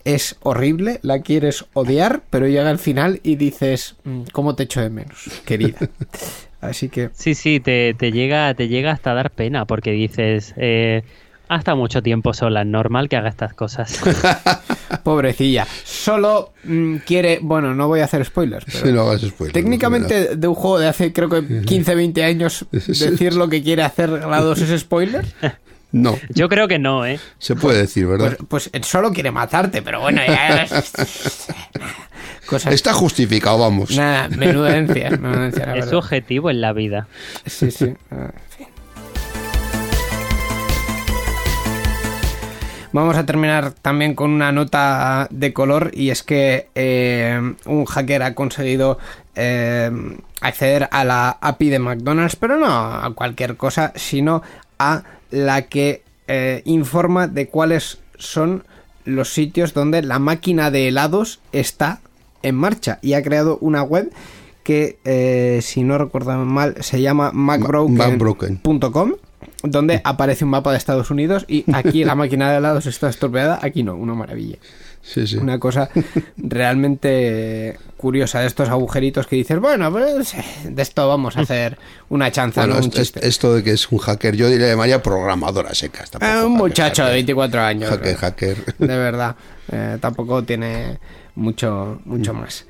[0.05, 4.81] Es horrible, la quieres odiar, pero llega al final y dices, "Mm, ¿cómo te echo
[4.81, 5.77] de menos, querida?
[6.61, 11.03] Así que Sí, sí, te, te llega, te llega hasta dar pena porque dices, eh,
[11.53, 13.99] ha estado mucho tiempo sola, es normal que haga estas cosas.
[15.03, 15.67] Pobrecilla.
[15.83, 17.39] Solo mm, quiere.
[17.41, 18.65] Bueno, no voy a hacer spoilers.
[18.65, 22.23] Pero Sí, no hagas spoiler, técnicamente, de un juego de hace creo que 15, 20
[22.23, 25.25] años, decir lo que quiere hacer GLaDOS es spoiler.
[25.93, 27.19] No, Yo creo que no, ¿eh?
[27.37, 28.35] se puede decir, ¿verdad?
[28.49, 30.65] Pues, pues solo quiere matarte, pero bueno, ya.
[32.47, 32.73] Cosas.
[32.73, 33.95] Está justificado, vamos.
[33.95, 37.07] Nada, la Es su objetivo en la vida.
[37.45, 37.93] Sí, sí.
[38.09, 38.67] ah, en fin.
[42.93, 48.21] Vamos a terminar también con una nota de color y es que eh, un hacker
[48.21, 48.99] ha conseguido
[49.35, 49.91] eh,
[50.41, 54.43] acceder a la API de McDonald's, pero no a cualquier cosa, sino
[54.77, 58.63] a la que eh, informa de cuáles son
[59.05, 61.99] los sitios donde la máquina de helados está
[62.43, 62.99] en marcha.
[63.01, 64.11] Y ha creado una web
[64.63, 69.13] que, eh, si no recuerdo mal, se llama macbroken.com
[69.63, 73.59] donde aparece un mapa de Estados Unidos y aquí la máquina de helados está estropeada,
[73.61, 74.57] aquí no, una maravilla.
[75.01, 75.35] Sí, sí.
[75.37, 75.89] Una cosa
[76.37, 80.33] realmente curiosa de estos agujeritos que dices, bueno, pues
[80.63, 81.77] de esto vamos a hacer
[82.09, 82.85] una chanza, Bueno, ¿no?
[82.85, 82.91] un
[83.21, 86.05] esto, de que es un hacker, yo diría llamaría programadora seca.
[86.21, 87.13] Ah, un hacker, muchacho de hacker.
[87.15, 87.89] 24 años.
[87.89, 88.75] Hacker, hacker.
[88.77, 89.35] De verdad.
[89.71, 90.99] Eh, tampoco tiene
[91.35, 92.65] mucho, mucho más.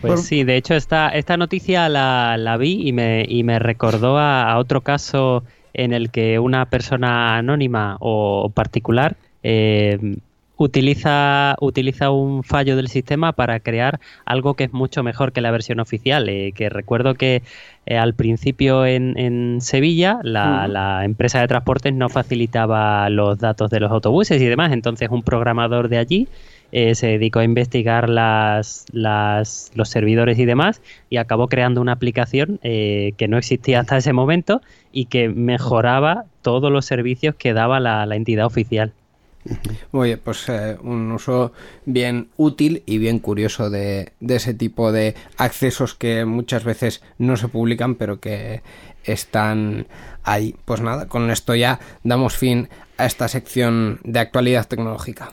[0.00, 3.58] Pues Por- sí, de hecho esta, esta noticia la, la vi y me, y me
[3.58, 5.44] recordó a, a otro caso
[5.74, 10.16] en el que una persona anónima o particular eh,
[10.56, 15.50] utiliza, utiliza un fallo del sistema para crear algo que es mucho mejor que la
[15.50, 16.28] versión oficial.
[16.28, 17.42] eh, que recuerdo que
[17.86, 23.70] eh, al principio en, en Sevilla la, la empresa de transportes no facilitaba los datos
[23.70, 26.28] de los autobuses y demás, entonces un programador de allí
[26.72, 31.92] eh, se dedicó a investigar las, las- los servidores y demás y acabó creando una
[31.92, 34.60] aplicación eh, que no existía hasta ese momento
[34.92, 38.92] y que mejoraba todos los servicios que daba la, entidad oficial.
[39.92, 41.52] Oye, pues eh, un uso
[41.86, 47.48] bien útil y bien curioso de ese tipo de accesos que muchas veces no se
[47.48, 48.60] publican, pero que
[49.04, 49.86] están
[50.24, 50.54] ahí.
[50.64, 52.68] Pues nada, con esto ya damos fin
[52.98, 55.32] a esta sección de actualidad tecnológica.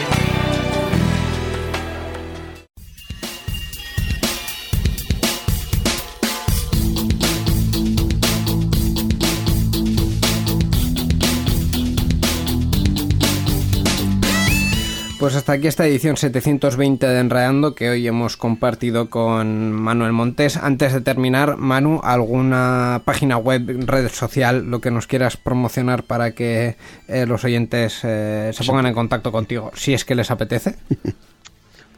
[15.21, 20.57] Pues hasta aquí esta edición 720 de Enredando que hoy hemos compartido con Manuel Montes.
[20.57, 26.31] Antes de terminar, Manu, ¿alguna página web, red social, lo que nos quieras promocionar para
[26.31, 26.75] que
[27.07, 30.73] eh, los oyentes eh, se pongan en contacto contigo, si es que les apetece?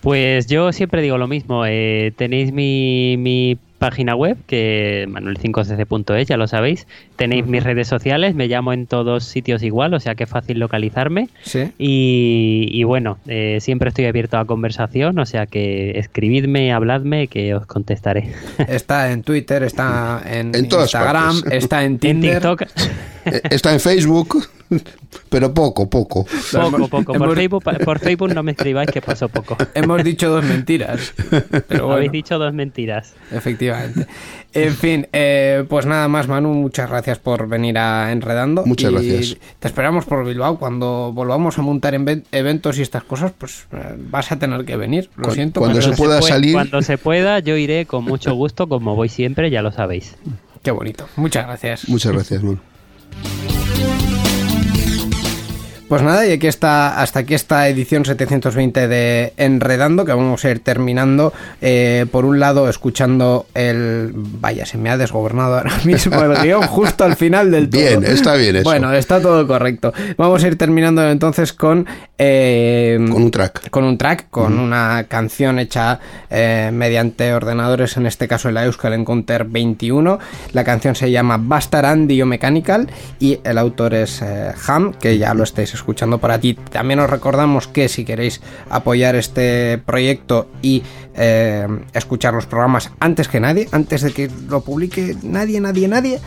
[0.01, 1.65] Pues yo siempre digo lo mismo.
[1.65, 3.57] eh, tenéis mi, mi
[3.89, 6.88] página web, que manuel5cc.es, ya lo sabéis.
[7.17, 10.57] Tenéis mis redes sociales, me llamo en todos sitios igual, o sea que es fácil
[10.59, 11.27] localizarme.
[11.43, 11.69] Sí.
[11.77, 17.53] Y, y bueno, eh, siempre estoy abierto a conversación, o sea que escribidme, habladme, que
[17.55, 18.31] os contestaré.
[18.69, 21.63] Está en Twitter, está en, Instagram, partes.
[21.63, 21.99] está en.
[21.99, 22.61] TikTok,
[23.25, 24.45] Eh, Está en Facebook,
[25.29, 26.25] pero poco, poco.
[26.51, 27.15] poco, poco.
[27.15, 29.55] hemos- Por Facebook, por Facebook no me escribáis que pasó poco.
[29.73, 31.13] Hemos dicho dos mentiras.
[31.29, 31.93] Pero bueno.
[31.93, 33.13] Habéis dicho dos mentiras.
[33.31, 33.72] Efectivamente.
[34.55, 38.63] En fin, eh, pues nada más, Manu, muchas gracias por venir a Enredando.
[38.67, 39.38] Muchas Y gracias.
[39.59, 40.59] Te esperamos por Bilbao.
[40.59, 44.78] Cuando volvamos a montar en- eventos y estas cosas, pues eh, vas a tener que
[44.78, 45.09] venir.
[45.15, 45.59] Lo Cu- siento.
[45.59, 49.09] cuando se pueda pue- salir- Cuando se pueda, yo iré con mucho gusto, como voy
[49.09, 50.15] siempre, ya lo sabéis.
[50.61, 51.07] Qué bonito.
[51.15, 51.89] Muchas gracias.
[51.89, 52.59] Muchas gracias, Manu.
[55.94, 60.50] Pues nada, y aquí está, hasta aquí esta edición 720 de Enredando, que vamos a
[60.50, 61.34] ir terminando.
[61.62, 64.12] eh, por un lado, escuchando el.
[64.16, 67.80] Vaya, se me ha desgobernado ahora mismo el guion justo al final del todo.
[67.80, 68.64] Bien, está bien eso.
[68.64, 69.94] Bueno, está todo correcto.
[70.18, 71.86] Vamos a ir terminando entonces con.
[72.18, 73.70] eh, Con un track.
[73.70, 76.00] con un track, con una canción hecha
[76.32, 80.18] eh, mediante ordenadores, en este caso el Euskal Encounter 21.
[80.54, 82.89] La canción se llama Bastard Dio Mechanical
[83.20, 84.24] y el autor es
[84.68, 86.55] Ham, que ya lo estáis escuchando por aquí.
[86.71, 90.84] También os recordamos que si queréis apoyar este proyecto y
[91.15, 96.19] eh, escuchar los programas antes que nadie, antes de que lo publique nadie, nadie, nadie,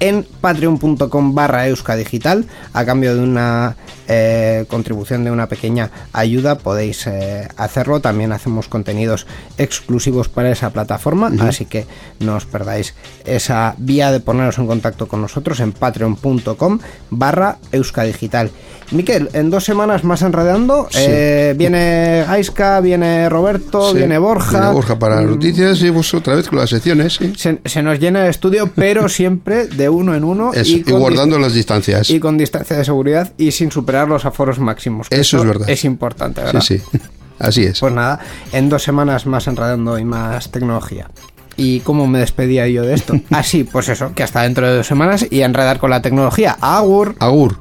[0.00, 3.76] en patreon.com barra euskadigital, a cambio de una
[4.08, 8.00] eh, contribución de una pequeña ayuda, podéis eh, hacerlo.
[8.00, 9.26] También hacemos contenidos
[9.58, 11.86] exclusivos para esa plataforma, así que
[12.20, 12.94] no os perdáis
[13.24, 16.78] esa vía de poneros en contacto con nosotros en patreon.com
[17.10, 18.50] barra euskadigital.
[18.92, 20.98] Miquel, en dos semanas más enredando, Sí.
[21.02, 24.50] eh, viene Gaiska, viene Roberto, Sí, viene Borja.
[24.60, 27.32] viene Borja para las noticias y vos otra vez con las secciones, sí.
[27.36, 31.38] Se, se nos llena el estudio, pero siempre de uno en uno Eso, y, guardando
[31.38, 32.10] las distancias.
[32.10, 35.08] y con distancia de seguridad y sin superar los aforos máximos.
[35.10, 35.68] Eso es verdad.
[35.68, 36.60] Es importante, ¿verdad?
[36.60, 36.98] Sí, sí.
[37.38, 37.80] Así es.
[37.80, 38.20] Pues nada,
[38.52, 41.10] en dos semanas más enredando y más tecnología.
[41.58, 43.14] ¿Y cómo me despedía yo de esto?
[43.30, 46.56] Así, pues eso, que hasta dentro de dos semanas y a enredar con la tecnología.
[46.60, 47.16] Agur.
[47.18, 47.58] Agur.